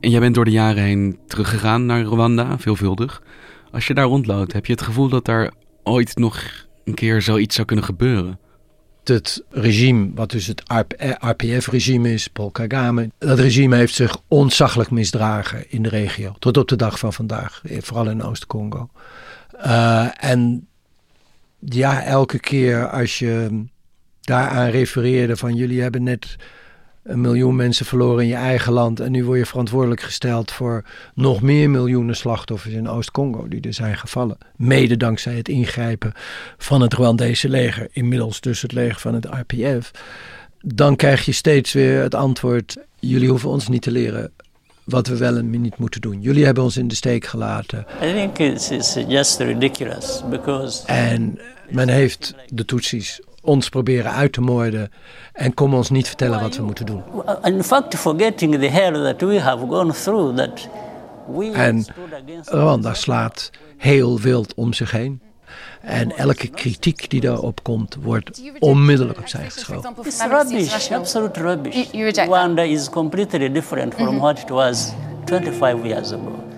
En 0.00 0.10
jij 0.10 0.20
bent 0.20 0.34
door 0.34 0.44
de 0.44 0.50
jaren 0.50 0.82
heen 0.82 1.18
teruggegaan 1.26 1.86
naar 1.86 2.02
Rwanda, 2.02 2.58
veelvuldig. 2.58 3.22
Als 3.70 3.86
je 3.86 3.94
daar 3.94 4.06
rondloopt, 4.06 4.52
heb 4.52 4.66
je 4.66 4.72
het 4.72 4.82
gevoel 4.82 5.08
dat 5.08 5.24
daar 5.24 5.52
ooit 5.82 6.16
nog 6.16 6.42
een 6.84 6.94
keer 6.94 7.22
zoiets 7.22 7.54
zou 7.54 7.66
kunnen 7.66 7.84
gebeuren? 7.84 8.38
Het 9.04 9.42
regime, 9.50 10.10
wat 10.14 10.30
dus 10.30 10.46
het 10.46 10.62
RPF-regime 11.18 12.12
is, 12.12 12.28
Paul 12.28 12.50
Kagame, 12.50 13.10
dat 13.18 13.38
regime 13.38 13.76
heeft 13.76 13.94
zich 13.94 14.16
ontzaglijk 14.28 14.90
misdragen 14.90 15.70
in 15.70 15.82
de 15.82 15.88
regio. 15.88 16.34
Tot 16.38 16.56
op 16.56 16.68
de 16.68 16.76
dag 16.76 16.98
van 16.98 17.12
vandaag, 17.12 17.62
vooral 17.64 18.10
in 18.10 18.22
Oost-Congo. 18.22 18.90
Uh, 19.56 20.24
en 20.24 20.68
ja, 21.58 22.02
elke 22.02 22.38
keer 22.38 22.90
als 22.90 23.18
je 23.18 23.64
daaraan 24.20 24.70
refereerde 24.70 25.36
van 25.36 25.54
jullie 25.54 25.82
hebben 25.82 26.02
net 26.02 26.36
een 27.02 27.20
miljoen 27.20 27.56
mensen 27.56 27.86
verloren 27.86 28.22
in 28.22 28.28
je 28.28 28.34
eigen 28.34 28.72
land. 28.72 29.00
En 29.00 29.12
nu 29.12 29.24
word 29.24 29.38
je 29.38 29.46
verantwoordelijk 29.46 30.00
gesteld 30.00 30.52
voor 30.52 30.84
nog 31.14 31.42
meer 31.42 31.70
miljoenen 31.70 32.16
slachtoffers 32.16 32.74
in 32.74 32.88
Oost-Congo 32.88 33.48
die 33.48 33.60
er 33.60 33.74
zijn 33.74 33.96
gevallen. 33.96 34.38
Mede 34.56 34.96
dankzij 34.96 35.34
het 35.34 35.48
ingrijpen 35.48 36.12
van 36.58 36.80
het 36.80 36.94
Rwandese 36.94 37.48
leger, 37.48 37.88
inmiddels 37.92 38.40
dus 38.40 38.62
het 38.62 38.72
leger 38.72 39.00
van 39.00 39.14
het 39.14 39.24
RPF. 39.24 39.90
Dan 40.60 40.96
krijg 40.96 41.24
je 41.24 41.32
steeds 41.32 41.72
weer 41.72 42.02
het 42.02 42.14
antwoord: 42.14 42.76
jullie 42.98 43.28
hoeven 43.28 43.48
ons 43.48 43.68
niet 43.68 43.82
te 43.82 43.90
leren 43.90 44.32
wat 44.84 45.06
we 45.06 45.16
wel 45.16 45.36
en 45.36 45.60
niet 45.60 45.78
moeten 45.78 46.00
doen. 46.00 46.20
Jullie 46.20 46.44
hebben 46.44 46.62
ons 46.62 46.76
in 46.76 46.88
de 46.88 46.94
steek 46.94 47.24
gelaten. 47.24 47.86
I 48.02 48.12
think 48.12 48.38
it's, 48.38 48.70
it's 48.70 48.94
just 49.08 49.38
ridiculous 49.38 50.22
because. 50.30 50.86
En 50.86 51.38
men 51.70 51.88
heeft 51.88 52.34
de 52.46 52.64
Tutsis 52.64 53.20
ons 53.40 53.68
proberen 53.68 54.12
uit 54.12 54.32
te 54.32 54.40
moorden 54.40 54.90
en 55.32 55.54
kom 55.54 55.74
ons 55.74 55.90
niet 55.90 56.06
vertellen 56.06 56.40
wat 56.40 56.56
we 56.56 56.62
moeten 56.62 56.86
doen. 56.86 57.02
In 57.42 57.64
fact, 57.64 57.94
forgetting 57.94 58.58
the 58.58 58.66
hell 58.66 58.92
that 58.92 59.20
we 59.20 59.40
have 59.40 59.66
gone 59.66 59.92
through, 59.92 60.36
that 60.36 60.68
we 61.26 61.52
en 61.52 61.86
Rwanda 62.44 62.94
slaat 62.94 63.50
heel 63.76 64.20
wild 64.20 64.54
om 64.54 64.72
zich 64.72 64.90
heen. 64.90 65.20
En 65.80 66.16
elke 66.16 66.48
kritiek 66.48 67.10
die 67.10 67.20
daarop 67.20 67.62
komt, 67.62 67.96
wordt 68.02 68.42
onmiddellijk 68.58 69.18
opzij 69.18 69.50
geschoven. 69.50 69.94
It's 70.02 70.26
rubbish, 70.26 70.90
absolute 70.90 71.40
rubbish. 71.40 71.90
Rwanda 72.14 72.62
is 72.62 72.88
completely 72.88 73.52
different 73.52 73.94
from 73.94 74.18
what 74.18 74.38
it 74.38 74.48
was 74.48 74.92
25 75.24 75.84
years 75.84 76.12
ago. 76.12 76.49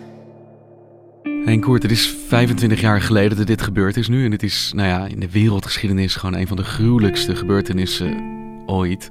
Henk 1.45 1.63
Koert, 1.63 1.83
het 1.83 1.93
is 1.93 2.15
25 2.29 2.81
jaar 2.81 3.01
geleden 3.01 3.37
dat 3.37 3.47
dit 3.47 3.63
gebeurd 3.63 3.97
is 3.97 4.09
nu. 4.09 4.25
En 4.25 4.31
het 4.31 4.43
is 4.43 4.73
nou 4.75 4.89
ja, 4.89 5.07
in 5.07 5.21
de 5.21 5.31
wereldgeschiedenis 5.31 6.17
gewoon 6.17 6.41
een 6.41 6.47
van 6.47 6.57
de 6.57 6.65
gruwelijkste 6.65 7.37
gebeurtenissen 7.37 8.23
ooit. 8.67 9.11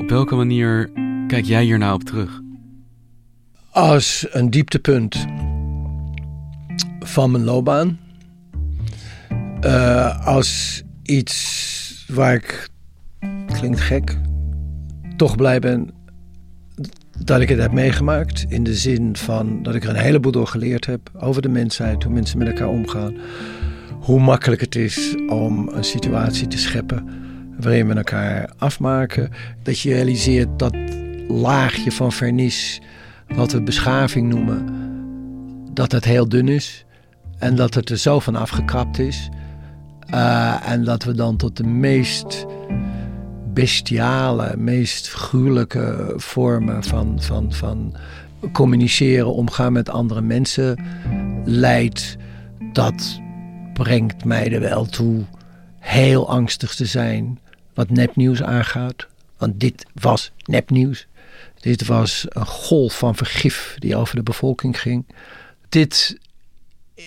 Op 0.00 0.08
welke 0.08 0.34
manier 0.34 0.90
kijk 1.26 1.44
jij 1.44 1.64
hier 1.64 1.78
nou 1.78 1.94
op 1.94 2.02
terug? 2.02 2.40
Als 3.70 4.26
een 4.30 4.50
dieptepunt 4.50 5.26
van 7.00 7.30
mijn 7.30 7.44
loopbaan. 7.44 7.98
Uh, 9.60 10.26
als 10.26 10.82
iets 11.02 12.04
waar 12.08 12.34
ik, 12.34 12.68
klinkt 13.46 13.80
gek, 13.80 14.18
toch 15.16 15.36
blij 15.36 15.58
ben 15.58 16.03
dat 17.18 17.40
ik 17.40 17.48
het 17.48 17.58
heb 17.58 17.72
meegemaakt. 17.72 18.44
In 18.48 18.64
de 18.64 18.74
zin 18.74 19.16
van 19.16 19.62
dat 19.62 19.74
ik 19.74 19.84
er 19.84 19.88
een 19.88 19.96
heleboel 19.96 20.32
door 20.32 20.46
geleerd 20.46 20.86
heb 20.86 21.10
over 21.18 21.42
de 21.42 21.48
mensheid, 21.48 22.02
hoe 22.02 22.12
mensen 22.12 22.38
met 22.38 22.48
elkaar 22.48 22.68
omgaan. 22.68 23.14
Hoe 24.00 24.20
makkelijk 24.20 24.60
het 24.60 24.74
is 24.74 25.14
om 25.28 25.68
een 25.68 25.84
situatie 25.84 26.46
te 26.46 26.58
scheppen 26.58 27.08
waarin 27.60 27.88
we 27.88 27.94
elkaar 27.94 28.50
afmaken. 28.58 29.30
Dat 29.62 29.80
je 29.80 29.94
realiseert 29.94 30.58
dat 30.58 30.76
laagje 31.28 31.92
van 31.92 32.12
vernis, 32.12 32.80
wat 33.34 33.52
we 33.52 33.62
beschaving 33.62 34.28
noemen, 34.28 34.66
dat 35.72 35.92
het 35.92 36.04
heel 36.04 36.28
dun 36.28 36.48
is. 36.48 36.84
En 37.38 37.56
dat 37.56 37.74
het 37.74 37.90
er 37.90 37.98
zo 37.98 38.18
van 38.18 38.36
afgekrapt 38.36 38.98
is. 38.98 39.28
Uh, 40.10 40.70
en 40.70 40.84
dat 40.84 41.04
we 41.04 41.14
dan 41.14 41.36
tot 41.36 41.56
de 41.56 41.66
meest 41.66 42.46
bestiale, 43.54 44.56
meest 44.56 45.08
gruwelijke 45.08 46.12
vormen 46.16 46.82
van, 46.82 47.22
van, 47.22 47.52
van 47.52 47.96
communiceren, 48.52 49.34
omgaan 49.34 49.72
met 49.72 49.88
andere 49.88 50.20
mensen 50.20 50.78
leidt. 51.44 52.16
Dat 52.72 53.20
brengt 53.72 54.24
mij 54.24 54.52
er 54.52 54.60
wel 54.60 54.86
toe 54.86 55.24
heel 55.78 56.28
angstig 56.28 56.74
te 56.74 56.86
zijn 56.86 57.38
wat 57.74 57.90
nepnieuws 57.90 58.42
aangaat. 58.42 59.06
Want 59.36 59.60
dit 59.60 59.86
was 59.92 60.32
nepnieuws. 60.44 61.06
Dit 61.60 61.86
was 61.86 62.26
een 62.28 62.46
golf 62.46 62.98
van 62.98 63.14
vergif 63.14 63.76
die 63.78 63.96
over 63.96 64.16
de 64.16 64.22
bevolking 64.22 64.80
ging. 64.80 65.06
Dit 65.68 66.18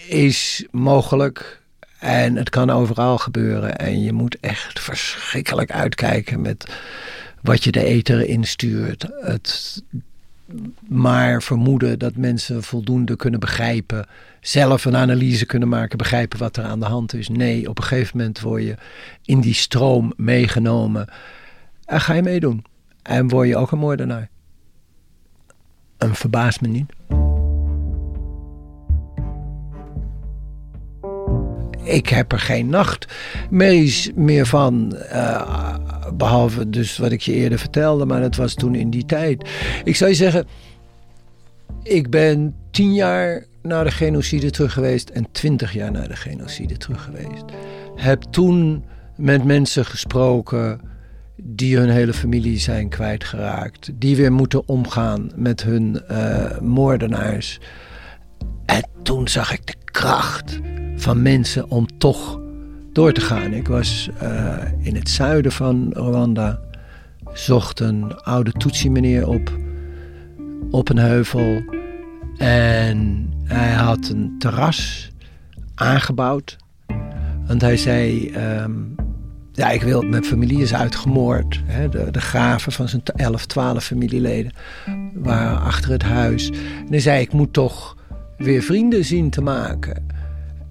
is 0.07 0.65
mogelijk 0.71 1.61
en 1.99 2.35
het 2.35 2.49
kan 2.49 2.69
overal 2.69 3.17
gebeuren. 3.17 3.77
En 3.77 4.01
je 4.01 4.13
moet 4.13 4.39
echt 4.39 4.79
verschrikkelijk 4.79 5.71
uitkijken 5.71 6.41
met 6.41 6.75
wat 7.41 7.63
je 7.63 7.71
de 7.71 7.83
ether 7.83 8.27
instuurt. 8.27 9.07
Het 9.21 9.81
maar 10.87 11.41
vermoeden 11.41 11.99
dat 11.99 12.15
mensen 12.15 12.63
voldoende 12.63 13.15
kunnen 13.15 13.39
begrijpen, 13.39 14.05
zelf 14.41 14.85
een 14.85 14.95
analyse 14.95 15.45
kunnen 15.45 15.69
maken, 15.69 15.97
begrijpen 15.97 16.39
wat 16.39 16.57
er 16.57 16.63
aan 16.63 16.79
de 16.79 16.85
hand 16.85 17.13
is. 17.13 17.29
Nee, 17.29 17.69
op 17.69 17.77
een 17.77 17.83
gegeven 17.83 18.17
moment 18.17 18.39
word 18.39 18.63
je 18.63 18.75
in 19.23 19.41
die 19.41 19.53
stroom 19.53 20.13
meegenomen 20.15 21.07
en 21.85 22.01
ga 22.01 22.13
je 22.13 22.21
meedoen. 22.21 22.65
En 23.01 23.27
word 23.27 23.47
je 23.47 23.57
ook 23.57 23.71
een 23.71 23.79
moordenaar. 23.79 24.29
En 25.97 26.15
verbaast 26.15 26.61
me 26.61 26.67
niet. 26.67 27.16
Ik 31.87 32.09
heb 32.09 32.31
er 32.31 32.39
geen 32.39 32.69
nachtmerries 32.69 34.11
meer 34.15 34.45
van. 34.45 34.97
Uh, 35.11 35.75
behalve 36.13 36.69
dus 36.69 36.97
wat 36.97 37.11
ik 37.11 37.21
je 37.21 37.33
eerder 37.33 37.59
vertelde, 37.59 38.05
maar 38.05 38.21
dat 38.21 38.35
was 38.35 38.53
toen 38.53 38.75
in 38.75 38.89
die 38.89 39.05
tijd. 39.05 39.49
Ik 39.83 39.95
zou 39.95 40.09
je 40.09 40.15
zeggen, 40.15 40.47
ik 41.83 42.09
ben 42.09 42.55
tien 42.71 42.93
jaar 42.93 43.45
naar 43.61 43.83
de 43.83 43.91
genocide 43.91 44.49
terug 44.49 44.73
geweest 44.73 45.09
en 45.09 45.27
twintig 45.31 45.73
jaar 45.73 45.91
naar 45.91 46.07
de 46.07 46.15
genocide 46.15 46.77
terug 46.77 47.03
geweest. 47.03 47.43
Heb 47.95 48.21
toen 48.21 48.83
met 49.15 49.43
mensen 49.43 49.85
gesproken 49.85 50.81
die 51.41 51.77
hun 51.77 51.89
hele 51.89 52.13
familie 52.13 52.59
zijn 52.59 52.89
kwijtgeraakt. 52.89 53.89
Die 53.93 54.15
weer 54.15 54.31
moeten 54.31 54.67
omgaan 54.67 55.31
met 55.35 55.63
hun 55.63 56.01
uh, 56.11 56.59
moordenaars. 56.59 57.59
En 58.67 58.83
toen 59.03 59.27
zag 59.27 59.53
ik 59.53 59.67
de 59.67 59.75
kracht 59.85 60.59
van 60.95 61.21
mensen 61.21 61.69
om 61.69 61.97
toch 61.97 62.39
door 62.91 63.13
te 63.13 63.21
gaan. 63.21 63.53
Ik 63.53 63.67
was 63.67 64.09
uh, 64.23 64.55
in 64.79 64.95
het 64.95 65.09
zuiden 65.09 65.51
van 65.51 65.89
Rwanda, 65.93 66.59
zocht 67.33 67.79
een 67.79 68.15
oude 68.15 68.51
Tutsi-meneer 68.51 69.27
op, 69.27 69.57
op 70.71 70.89
een 70.89 70.97
heuvel. 70.97 71.63
En 72.37 73.29
hij 73.43 73.73
had 73.73 74.09
een 74.09 74.35
terras 74.39 75.11
aangebouwd. 75.75 76.57
Want 77.47 77.61
hij 77.61 77.77
zei, 77.77 78.33
um, 78.61 78.95
ja, 79.51 79.69
ik 79.69 79.81
wil, 79.81 80.01
mijn 80.01 80.23
familie 80.23 80.61
is 80.61 80.73
uitgemoord. 80.73 81.61
Hè, 81.65 81.89
de, 81.89 82.11
de 82.11 82.21
graven 82.21 82.71
van 82.71 82.89
zijn 82.89 83.01
11, 83.15 83.45
12 83.45 83.83
familieleden 83.83 84.51
waren 85.13 85.61
achter 85.61 85.91
het 85.91 86.03
huis. 86.03 86.49
En 86.49 86.89
hij 86.89 86.99
zei, 86.99 87.21
ik 87.21 87.33
moet 87.33 87.53
toch 87.53 87.97
weer 88.37 88.61
vrienden 88.61 89.05
zien 89.05 89.29
te 89.29 89.41
maken. 89.41 90.05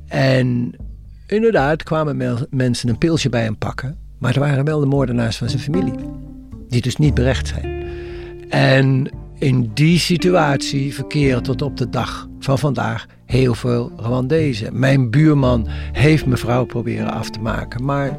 En 0.06 0.74
inderdaad 1.26 1.82
kwamen 1.82 2.46
mensen 2.50 2.88
een 2.88 2.98
pilsje 2.98 3.28
bij 3.28 3.42
hem 3.42 3.58
pakken. 3.58 3.98
Maar 4.18 4.34
er 4.34 4.40
waren 4.40 4.64
wel 4.64 4.80
de 4.80 4.86
moordenaars 4.86 5.36
van 5.36 5.48
zijn 5.48 5.62
familie. 5.62 5.94
Die 6.68 6.80
dus 6.80 6.96
niet 6.96 7.14
berecht 7.14 7.48
zijn. 7.48 7.84
En 8.48 9.10
in 9.38 9.70
die 9.74 9.98
situatie 9.98 10.94
verkeren 10.94 11.42
tot 11.42 11.62
op 11.62 11.76
de 11.76 11.88
dag 11.88 12.28
van 12.38 12.58
vandaag 12.58 13.06
heel 13.24 13.54
veel 13.54 13.92
Rwandezen. 13.96 14.78
Mijn 14.78 15.10
buurman 15.10 15.66
heeft 15.92 16.26
mevrouw 16.26 16.64
proberen 16.64 17.12
af 17.12 17.30
te 17.30 17.40
maken. 17.40 17.84
Maar 17.84 18.18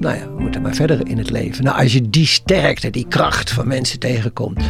nou 0.00 0.16
ja, 0.16 0.32
we 0.34 0.40
moeten 0.40 0.62
maar 0.62 0.74
verder 0.74 1.08
in 1.08 1.18
het 1.18 1.30
leven. 1.30 1.64
Nou, 1.64 1.82
als 1.82 1.92
je 1.92 2.10
die 2.10 2.26
sterkte, 2.26 2.90
die 2.90 3.06
kracht 3.08 3.52
van 3.52 3.68
mensen 3.68 3.98
tegenkomt 3.98 4.62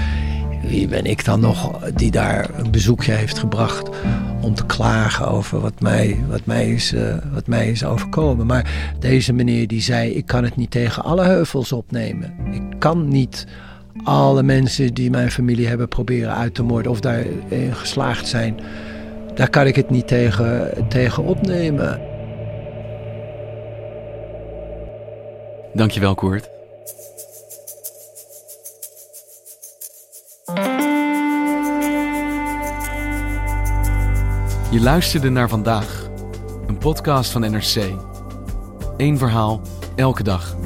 wie 0.68 0.88
ben 0.88 1.04
ik 1.04 1.24
dan 1.24 1.40
nog 1.40 1.78
die 1.94 2.10
daar 2.10 2.50
een 2.58 2.70
bezoekje 2.70 3.12
heeft 3.12 3.38
gebracht 3.38 3.88
om 4.40 4.54
te 4.54 4.66
klagen 4.66 5.28
over 5.28 5.60
wat 5.60 5.80
mij, 5.80 6.24
wat 6.28 6.44
mij, 6.44 6.70
is, 6.70 6.92
uh, 6.92 7.14
wat 7.32 7.46
mij 7.46 7.70
is 7.70 7.84
overkomen. 7.84 8.46
Maar 8.46 8.94
deze 8.98 9.32
meneer 9.32 9.66
die 9.66 9.80
zei, 9.80 10.10
ik 10.10 10.26
kan 10.26 10.44
het 10.44 10.56
niet 10.56 10.70
tegen 10.70 11.04
alle 11.04 11.24
heuvels 11.24 11.72
opnemen. 11.72 12.34
Ik 12.52 12.78
kan 12.78 13.08
niet 13.08 13.46
alle 14.04 14.42
mensen 14.42 14.94
die 14.94 15.10
mijn 15.10 15.30
familie 15.30 15.66
hebben 15.66 15.88
proberen 15.88 16.34
uit 16.34 16.54
te 16.54 16.62
moorden 16.62 16.92
of 16.92 17.00
daarin 17.00 17.74
geslaagd 17.74 18.28
zijn, 18.28 18.60
daar 19.34 19.50
kan 19.50 19.66
ik 19.66 19.76
het 19.76 19.90
niet 19.90 20.08
tegen, 20.08 20.70
tegen 20.88 21.24
opnemen. 21.24 22.00
Dankjewel, 25.74 26.14
Koert. 26.14 26.57
Je 34.70 34.80
luisterde 34.80 35.28
naar 35.28 35.48
vandaag, 35.48 36.08
een 36.66 36.78
podcast 36.78 37.30
van 37.30 37.40
NRC. 37.40 37.94
Eén 38.96 39.18
verhaal, 39.18 39.60
elke 39.96 40.22
dag. 40.22 40.56